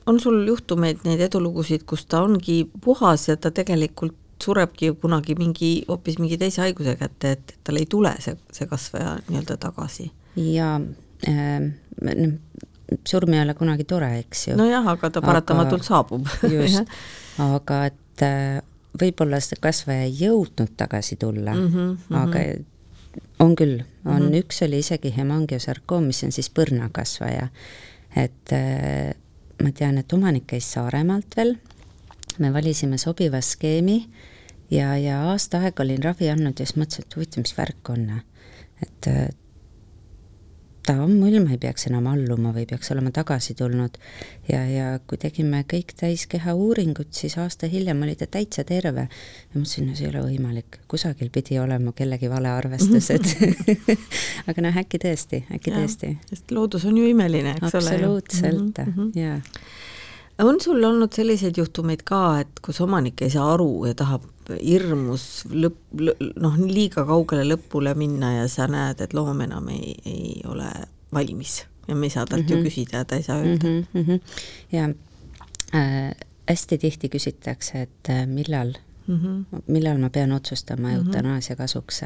on 0.09 0.19
sul 0.19 0.39
juhtumeid, 0.47 1.03
neid 1.05 1.21
edulugusid, 1.27 1.85
kus 1.89 2.05
ta 2.09 2.23
ongi 2.25 2.63
puhas 2.83 3.27
ja 3.29 3.37
ta 3.37 3.51
tegelikult 3.51 4.15
surebki 4.43 4.91
kunagi 5.01 5.35
mingi, 5.37 5.71
hoopis 5.87 6.19
mingi 6.21 6.37
teise 6.37 6.61
haiguse 6.61 6.95
kätte, 6.99 7.31
et 7.37 7.55
tal 7.65 7.79
ei 7.79 7.87
tule 7.89 8.13
see, 8.21 8.37
see 8.53 8.69
kasvaja 8.69 9.17
nii-öelda 9.29 9.57
tagasi. 9.61 10.11
jaa 10.37 10.75
äh,, 11.27 11.71
surm 13.07 13.33
ei 13.33 13.41
ole 13.41 13.53
kunagi 13.57 13.83
tore, 13.83 14.11
eks 14.19 14.47
ju. 14.47 14.57
nojah, 14.59 14.85
aga 14.93 15.09
ta 15.09 15.21
paratamatult 15.25 15.81
aga, 15.81 15.89
saabub 15.89 16.29
just 16.51 16.93
aga 17.55 17.81
et 17.89 18.25
äh, 18.25 18.61
võib-olla 19.01 19.39
see 19.43 19.59
kasvaja 19.61 20.07
ei 20.07 20.15
jõudnud 20.21 20.73
tagasi 20.77 21.17
tulla 21.21 21.53
mm, 21.55 21.67
Mhm, 21.67 21.97
-hmm, 22.09 22.21
aga 22.21 22.45
on 23.39 23.55
küll, 23.55 23.81
on 24.05 24.21
mm, 24.21 24.27
-hmm. 24.27 24.43
üks 24.43 24.61
oli 24.65 24.79
isegi 24.79 25.13
hemangiosarkoom, 25.17 26.09
mis 26.11 26.23
on 26.23 26.31
siis 26.31 26.49
põrnakasvaja. 26.49 27.47
et 28.15 28.53
äh, 28.53 29.13
ma 29.63 29.71
tean, 29.71 29.97
et 29.97 30.13
omanik 30.13 30.47
käis 30.47 30.71
Saaremaalt 30.73 31.37
veel, 31.37 31.57
me 32.39 32.53
valisime 32.53 32.97
sobiva 32.97 33.41
skeemi 33.41 34.09
ja, 34.71 34.97
ja 34.97 35.21
aasta 35.29 35.59
aega 35.59 35.83
olin 35.83 36.03
ravi 36.03 36.29
andnud 36.29 36.59
ja 36.59 36.65
siis 36.65 36.77
mõtlesin, 36.77 37.05
et 37.05 37.15
huvitav, 37.15 37.41
mis 37.41 37.57
värk 37.57 37.89
on. 37.89 38.21
et 38.81 39.07
äh, 39.07 39.27
ta 40.87 40.95
on 41.03 41.17
mull, 41.19 41.35
ma 41.43 41.51
ei 41.55 41.59
peaks 41.61 41.87
enam 41.89 42.05
alluma 42.11 42.53
või 42.55 42.63
peaks 42.69 42.91
olema 42.93 43.11
tagasi 43.15 43.55
tulnud. 43.59 43.97
ja, 44.47 44.61
ja 44.71 44.85
kui 45.07 45.19
tegime 45.19 45.63
kõik 45.67 45.91
täiskeha 45.99 46.53
uuringut, 46.55 47.11
siis 47.15 47.37
aasta 47.41 47.67
hiljem 47.71 48.05
oli 48.05 48.15
ta 48.15 48.27
täitsa 48.37 48.63
terve. 48.67 49.07
ja 49.07 49.59
mõtlesin, 49.59 49.89
no 49.89 49.97
see 49.97 50.07
ei 50.07 50.13
ole 50.13 50.23
võimalik, 50.29 50.79
kusagil 50.87 51.31
pidi 51.33 51.59
olema 51.59 51.91
kellegi 51.97 52.29
valearvestused 52.31 53.27
aga 54.49 54.63
noh, 54.63 54.79
äkki 54.83 55.01
tõesti, 55.03 55.43
äkki 55.51 55.73
ja, 55.73 55.81
tõesti. 55.81 56.13
sest 56.31 56.55
loodus 56.55 56.87
on 56.87 56.97
ju 57.01 57.11
imeline, 57.11 57.57
eks 57.57 57.67
absoluutselt, 57.73 58.79
ole. 58.79 58.87
absoluutselt, 58.87 59.19
jaa 59.19 59.41
on 60.45 60.59
sul 60.61 60.83
olnud 60.83 61.13
selliseid 61.13 61.57
juhtumeid 61.57 62.03
ka, 62.05 62.21
et 62.43 62.59
kus 62.61 62.77
omanik 62.85 63.23
ei 63.25 63.31
saa 63.33 63.47
aru 63.55 63.87
ja 63.89 63.95
tahab 63.97 64.27
hirmus 64.55 65.45
lõpp, 65.51 65.79
noh, 66.41 66.59
liiga 66.59 67.05
kaugele 67.07 67.45
lõpule 67.47 67.93
minna 67.97 68.33
ja 68.41 68.45
sa 68.51 68.67
näed, 68.71 69.01
et 69.03 69.15
loom 69.17 69.41
enam 69.45 69.67
ei, 69.73 69.95
ei 70.05 70.41
ole 70.47 70.69
valmis 71.13 71.61
ja 71.87 71.95
me 71.95 72.07
ei 72.07 72.09
saa 72.09 72.25
talt 72.25 72.45
mm 72.45 72.47
-hmm. 72.47 72.57
ju 72.57 72.63
küsida 72.63 72.97
ja 72.97 73.05
ta 73.05 73.15
ei 73.15 73.23
saa 73.23 73.37
öelda 73.39 73.67
mm. 73.67 74.03
-hmm. 74.03 74.19
ja 74.71 74.89
äh, 75.75 76.15
hästi 76.49 76.77
tihti 76.77 77.09
küsitakse, 77.09 77.81
et 77.81 78.09
äh, 78.09 78.27
millal 78.27 78.73
mm, 79.07 79.19
-hmm. 79.19 79.61
millal 79.67 79.97
ma 79.97 80.09
pean 80.09 80.31
otsustama 80.31 80.91
eutanaasia 80.91 81.55
kasuks. 81.55 82.01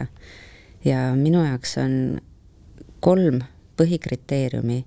ja 0.86 1.15
minu 1.15 1.45
jaoks 1.45 1.77
on 1.77 2.21
kolm 2.99 3.39
põhikriteeriumi, 3.77 4.86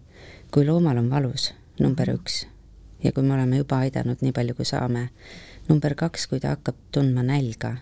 kui 0.51 0.67
loomal 0.67 0.97
on 0.97 1.11
valus, 1.11 1.55
number 1.81 2.09
üks 2.09 2.47
ja 3.05 3.13
kui 3.13 3.23
me 3.23 3.35
oleme 3.35 3.57
juba 3.57 3.79
aidanud 3.79 4.17
nii 4.21 4.33
palju, 4.33 4.55
kui 4.55 4.65
saame. 4.65 5.09
Number 5.69 5.95
kaks, 5.95 6.27
kui 6.27 6.41
ta 6.41 6.55
hakkab 6.55 6.77
tundma 6.93 7.23
nälga, 7.23 7.77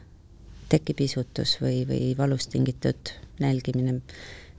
tekib 0.72 1.00
isutus 1.04 1.58
või, 1.60 1.82
või 1.88 2.14
valust 2.18 2.50
tingitud 2.52 3.14
nälgimine. 3.40 4.00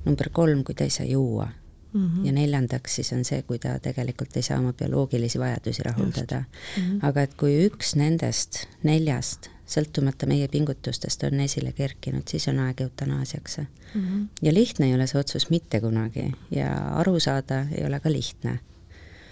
number 0.06 0.30
kolm, 0.30 0.64
kui 0.64 0.76
ta 0.76 0.84
ei 0.84 0.90
saa 0.90 1.06
juua 1.06 1.48
mm. 1.94 2.08
-hmm. 2.08 2.26
ja 2.26 2.32
neljandaks 2.32 2.96
siis 2.96 3.14
on 3.14 3.26
see, 3.26 3.42
kui 3.42 3.60
ta 3.60 3.80
tegelikult 3.80 4.36
ei 4.36 4.42
saa 4.42 4.60
oma 4.60 4.74
bioloogilisi 4.74 5.40
vajadusi 5.40 5.84
rahuldada. 5.84 6.40
Mm 6.40 6.84
-hmm. 6.84 7.00
aga 7.02 7.22
et 7.22 7.34
kui 7.34 7.68
üks 7.68 7.96
nendest 7.96 8.68
neljast 8.84 9.50
sõltumata 9.68 10.28
meie 10.28 10.48
pingutustest 10.48 11.24
on 11.24 11.40
esile 11.40 11.72
kerkinud, 11.72 12.28
siis 12.28 12.48
on 12.48 12.60
aeg 12.60 12.82
eutanaasiaks 12.82 13.58
mm. 13.58 13.66
-hmm. 13.96 14.28
ja 14.42 14.54
lihtne 14.54 14.86
ei 14.86 14.96
ole 14.96 15.08
see 15.08 15.20
otsus 15.20 15.50
mitte 15.50 15.82
kunagi 15.82 16.32
ja 16.52 16.76
aru 17.00 17.20
saada 17.20 17.66
ei 17.72 17.86
ole 17.86 18.00
ka 18.00 18.12
lihtne 18.12 18.60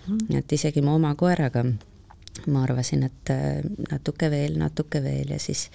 mm.. 0.07 0.37
et 0.37 0.51
isegi 0.51 0.81
mu 0.81 0.95
oma 0.95 1.15
koeraga 1.15 1.63
ma 2.47 2.63
arvasin, 2.65 3.03
et 3.07 3.33
äh, 3.33 3.63
natuke 3.91 4.29
veel, 4.31 4.57
natuke 4.59 5.01
veel 5.03 5.33
ja 5.35 5.39
siis 5.41 5.67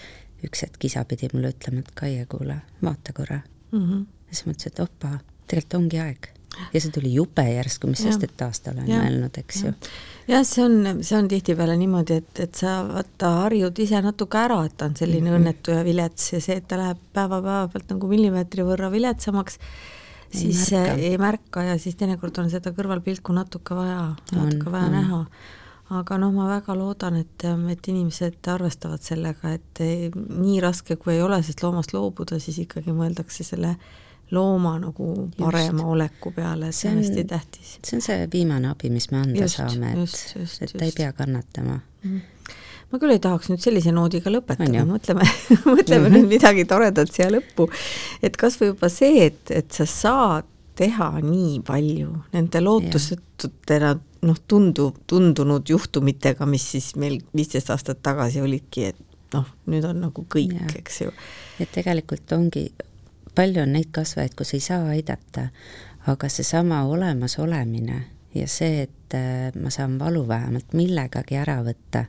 üks 0.47 0.65
hetk 0.67 0.89
isa 0.89 1.05
pidi 1.09 1.29
mulle 1.33 1.53
ütlema, 1.55 1.83
et 1.83 1.93
Kaie, 1.97 2.25
kuule, 2.31 2.61
vaata 2.83 3.13
korra 3.17 3.41
mm. 3.73 3.83
-hmm. 3.83 4.07
ja 4.29 4.35
siis 4.35 4.49
mõtlesin, 4.49 4.75
et 4.75 4.81
opa, 4.81 5.19
tegelikult 5.47 5.79
ongi 5.81 6.01
aeg. 6.01 6.29
ja 6.73 6.81
see 6.81 6.93
tuli 6.93 7.11
jube 7.13 7.43
järsku, 7.45 7.89
mis 7.91 8.01
sest, 8.01 8.23
et 8.25 8.43
aasta 8.43 8.71
olen 8.73 8.87
mõelnud, 8.89 9.39
eks 9.39 9.63
ju. 9.63 9.73
jah, 10.29 10.45
see 10.47 10.65
on, 10.65 11.03
see 11.05 11.19
on 11.19 11.29
tihtipeale 11.29 11.77
niimoodi, 11.77 12.21
et, 12.23 12.41
et 12.41 12.55
sa 12.55 12.79
vaata 12.89 13.33
harjud 13.43 13.79
ise 13.85 14.01
natuke 14.03 14.39
ära, 14.41 14.63
et 14.65 14.77
ta 14.77 14.89
on 14.89 14.97
selline 14.97 15.31
mm 15.31 15.37
-hmm. 15.37 15.41
õnnetu 15.41 15.77
ja 15.77 15.85
vilets 15.85 16.33
ja 16.33 16.41
see, 16.41 16.57
et 16.57 16.69
ta 16.69 16.79
läheb 16.81 16.99
päeva-päeva 17.13 17.69
pealt 17.73 17.93
nagu 17.93 18.09
millimeetri 18.09 18.65
võrra 18.65 18.91
viletsamaks 18.91 19.61
siis 20.31 20.73
ei 20.73 20.79
märka. 20.79 21.03
ei 21.03 21.19
märka 21.19 21.63
ja 21.63 21.79
siis 21.79 21.97
teinekord 21.97 22.39
on 22.39 22.51
seda 22.51 22.73
kõrvalpilku 22.77 23.35
natuke 23.37 23.77
vaja, 23.77 24.15
natuke 24.33 24.73
vaja 24.73 24.89
on. 24.89 24.93
näha. 24.93 25.21
Aga 25.91 26.19
noh, 26.19 26.33
ma 26.35 26.49
väga 26.51 26.75
loodan, 26.75 27.21
et, 27.21 27.45
et 27.71 27.89
inimesed 27.93 28.49
arvestavad 28.51 29.03
sellega, 29.03 29.53
et 29.55 29.83
nii 30.17 30.59
raske 30.65 30.97
kui 30.97 31.15
ei 31.15 31.23
ole 31.23 31.39
sellest 31.43 31.63
loomast 31.63 31.95
loobuda, 31.95 32.41
siis 32.43 32.59
ikkagi 32.65 32.95
mõeldakse 32.97 33.47
selle 33.47 33.77
looma 34.35 34.75
nagu 34.83 35.29
parema 35.39 35.79
just. 35.79 35.91
oleku 35.93 36.33
peale, 36.35 36.73
see 36.75 36.91
on 36.91 36.99
hästi 36.99 37.25
tähtis. 37.31 37.77
see 37.87 37.99
on 38.01 38.03
see 38.03 38.25
viimane 38.33 38.73
abi, 38.73 38.91
mis 38.91 39.11
me 39.13 39.21
anda 39.23 39.45
just, 39.45 39.61
saame, 39.61 39.93
et, 40.03 40.65
et 40.67 40.75
ta 40.75 40.89
ei 40.89 40.97
pea 40.97 41.13
kannatama 41.15 41.79
mm 42.03 42.25
ma 42.93 43.01
küll 43.03 43.17
ei 43.17 43.23
tahaks 43.23 43.51
nüüd 43.51 43.63
sellise 43.63 43.93
noodiga 43.95 44.31
lõpetada, 44.31 44.85
mõtleme 44.87 45.25
mõtleme 45.77 46.07
mm 46.07 46.07
-hmm. 46.07 46.13
nüüd 46.15 46.29
midagi 46.31 46.65
toredat 46.71 47.11
siia 47.13 47.31
lõppu. 47.35 47.69
et 48.23 48.37
kas 48.37 48.61
või 48.61 48.73
juba 48.73 48.91
see, 48.93 49.27
et, 49.27 49.51
et 49.51 49.73
sa 49.73 49.87
saad 49.91 50.47
teha 50.77 51.11
nii 51.25 51.61
palju 51.67 52.13
nende 52.35 52.61
lootusetutena 52.61 53.95
noh, 54.27 54.39
tundu, 54.49 54.91
tundunud 55.07 55.69
juhtumitega, 55.69 56.47
mis 56.51 56.71
siis 56.75 56.95
meil 57.01 57.21
viisteist 57.37 57.71
aastat 57.71 58.03
tagasi 58.03 58.43
olidki, 58.43 58.91
et 58.91 59.33
noh, 59.35 59.47
nüüd 59.71 59.87
on 59.89 60.03
nagu 60.07 60.27
kõik, 60.33 60.57
eks 60.79 61.01
ju. 61.05 61.15
et 61.61 61.73
tegelikult 61.75 62.33
ongi, 62.37 62.67
palju 63.37 63.63
on 63.63 63.77
neid 63.77 63.93
kasvajaid, 63.95 64.35
kus 64.39 64.55
ei 64.57 64.65
saa 64.65 64.89
aidata, 64.95 65.49
aga 66.11 66.29
seesama 66.33 66.85
olemasolemine 66.91 68.03
ja 68.37 68.49
see, 68.51 68.87
et 68.87 69.17
äh, 69.17 69.55
ma 69.61 69.73
saan 69.75 69.99
valu 70.01 70.27
vähemalt 70.29 70.77
millegagi 70.77 71.39
ära 71.41 71.61
võtta 71.67 72.07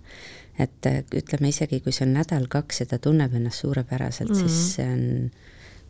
et 0.59 0.89
äh, 0.89 1.03
ütleme 1.15 1.51
isegi, 1.51 1.79
kui 1.83 1.93
see 1.93 2.07
on 2.07 2.15
nädal-kaks 2.17 2.81
ja 2.83 2.89
ta 2.89 2.99
tunneb 3.01 3.35
ennast 3.37 3.63
suurepäraselt 3.63 4.29
mm, 4.29 4.35
-hmm. 4.35 4.49
siis 4.49 4.75
see 4.75 4.87
on, 4.93 5.31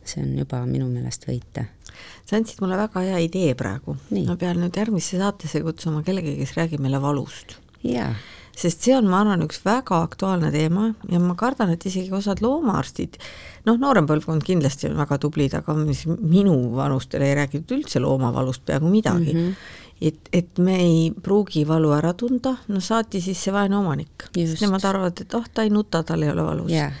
see 0.08 0.24
on 0.24 0.34
juba 0.38 0.62
minu 0.66 0.88
meelest 0.90 1.28
võita. 1.28 1.66
sa 2.26 2.38
andsid 2.38 2.62
mulle 2.64 2.78
väga 2.80 3.04
hea 3.10 3.22
idee 3.26 3.54
praegu. 3.58 3.96
ma 4.26 4.36
pean 4.40 4.60
nüüd 4.62 4.76
järgmisse 4.76 5.20
saatesse 5.20 5.62
kutsuma 5.66 6.02
kellegi, 6.06 6.36
kes 6.40 6.56
räägib 6.58 6.84
meile 6.84 7.02
valust. 7.02 7.58
jaa 7.84 8.12
sest 8.58 8.82
see 8.82 8.94
on, 8.96 9.06
ma 9.06 9.20
arvan, 9.22 9.44
üks 9.46 9.60
väga 9.62 10.00
aktuaalne 10.02 10.50
teema 10.54 10.88
ja 11.10 11.20
ma 11.22 11.36
kardan, 11.38 11.70
et 11.74 11.84
isegi 11.86 12.10
osad 12.14 12.40
loomaarstid, 12.42 13.18
noh, 13.68 13.78
noorem 13.78 14.08
põlvkond 14.08 14.42
kindlasti 14.46 14.88
on 14.90 14.98
väga 14.98 15.20
tublid, 15.22 15.54
aga 15.54 15.76
minu 15.78 16.56
vanustel 16.74 17.22
ei 17.26 17.36
räägitud 17.38 17.76
üldse 17.78 18.02
loomavalust 18.02 18.64
peaaegu 18.66 18.90
midagi 18.94 19.34
mm. 19.34 19.44
-hmm 19.44 19.84
et, 19.98 20.28
et 20.32 20.58
me 20.62 20.76
ei 20.78 20.98
pruugi 21.10 21.64
valu 21.66 21.90
ära 21.90 22.12
tunda, 22.14 22.52
no 22.68 22.80
saati 22.80 23.20
siis 23.20 23.40
see 23.42 23.52
vaene 23.54 23.76
omanik, 23.80 24.28
nemad 24.60 24.84
arvavad, 24.86 25.22
et 25.24 25.34
oh, 25.34 25.46
ta 25.54 25.64
ei 25.66 25.72
nuta, 25.74 26.04
tal 26.06 26.22
ei 26.22 26.30
ole 26.30 26.44
valus 26.46 26.70
yeah.. 26.70 26.92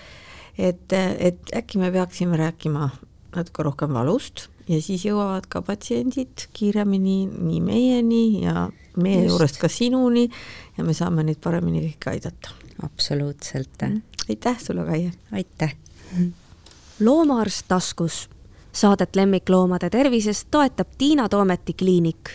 Et, 0.58 0.92
et 0.92 1.52
äkki 1.56 1.78
me 1.78 1.90
peaksime 1.94 2.36
rääkima 2.36 2.90
natuke 3.36 3.62
rohkem 3.62 3.94
valust 3.94 4.48
ja 4.68 4.80
siis 4.82 5.04
jõuavad 5.06 5.46
ka 5.50 5.62
patsiendid 5.64 6.48
kiiremini 6.56 7.18
nii 7.26 7.60
meieni 7.64 8.22
ja 8.42 8.68
meie 8.98 9.22
Just. 9.22 9.28
juurest 9.32 9.60
ka 9.62 9.70
sinuni 9.72 10.28
ja 10.76 10.84
me 10.84 10.96
saame 10.96 11.24
neid 11.26 11.40
paremini 11.44 11.84
kõiki 11.86 12.12
aidata. 12.14 12.56
absoluutselt 12.82 13.86
mm.. 13.86 14.02
aitäh 14.28 14.58
sulle, 14.62 14.84
Kaie! 14.88 15.12
aitäh! 15.32 15.76
loomaarst 17.00 17.68
taskus. 17.68 18.26
Saadet 18.72 19.16
lemmikloomade 19.16 19.90
tervisest 19.90 20.48
toetab 20.50 20.90
Tiina 20.98 21.28
Toometi 21.28 21.72
kliinik 21.74 22.30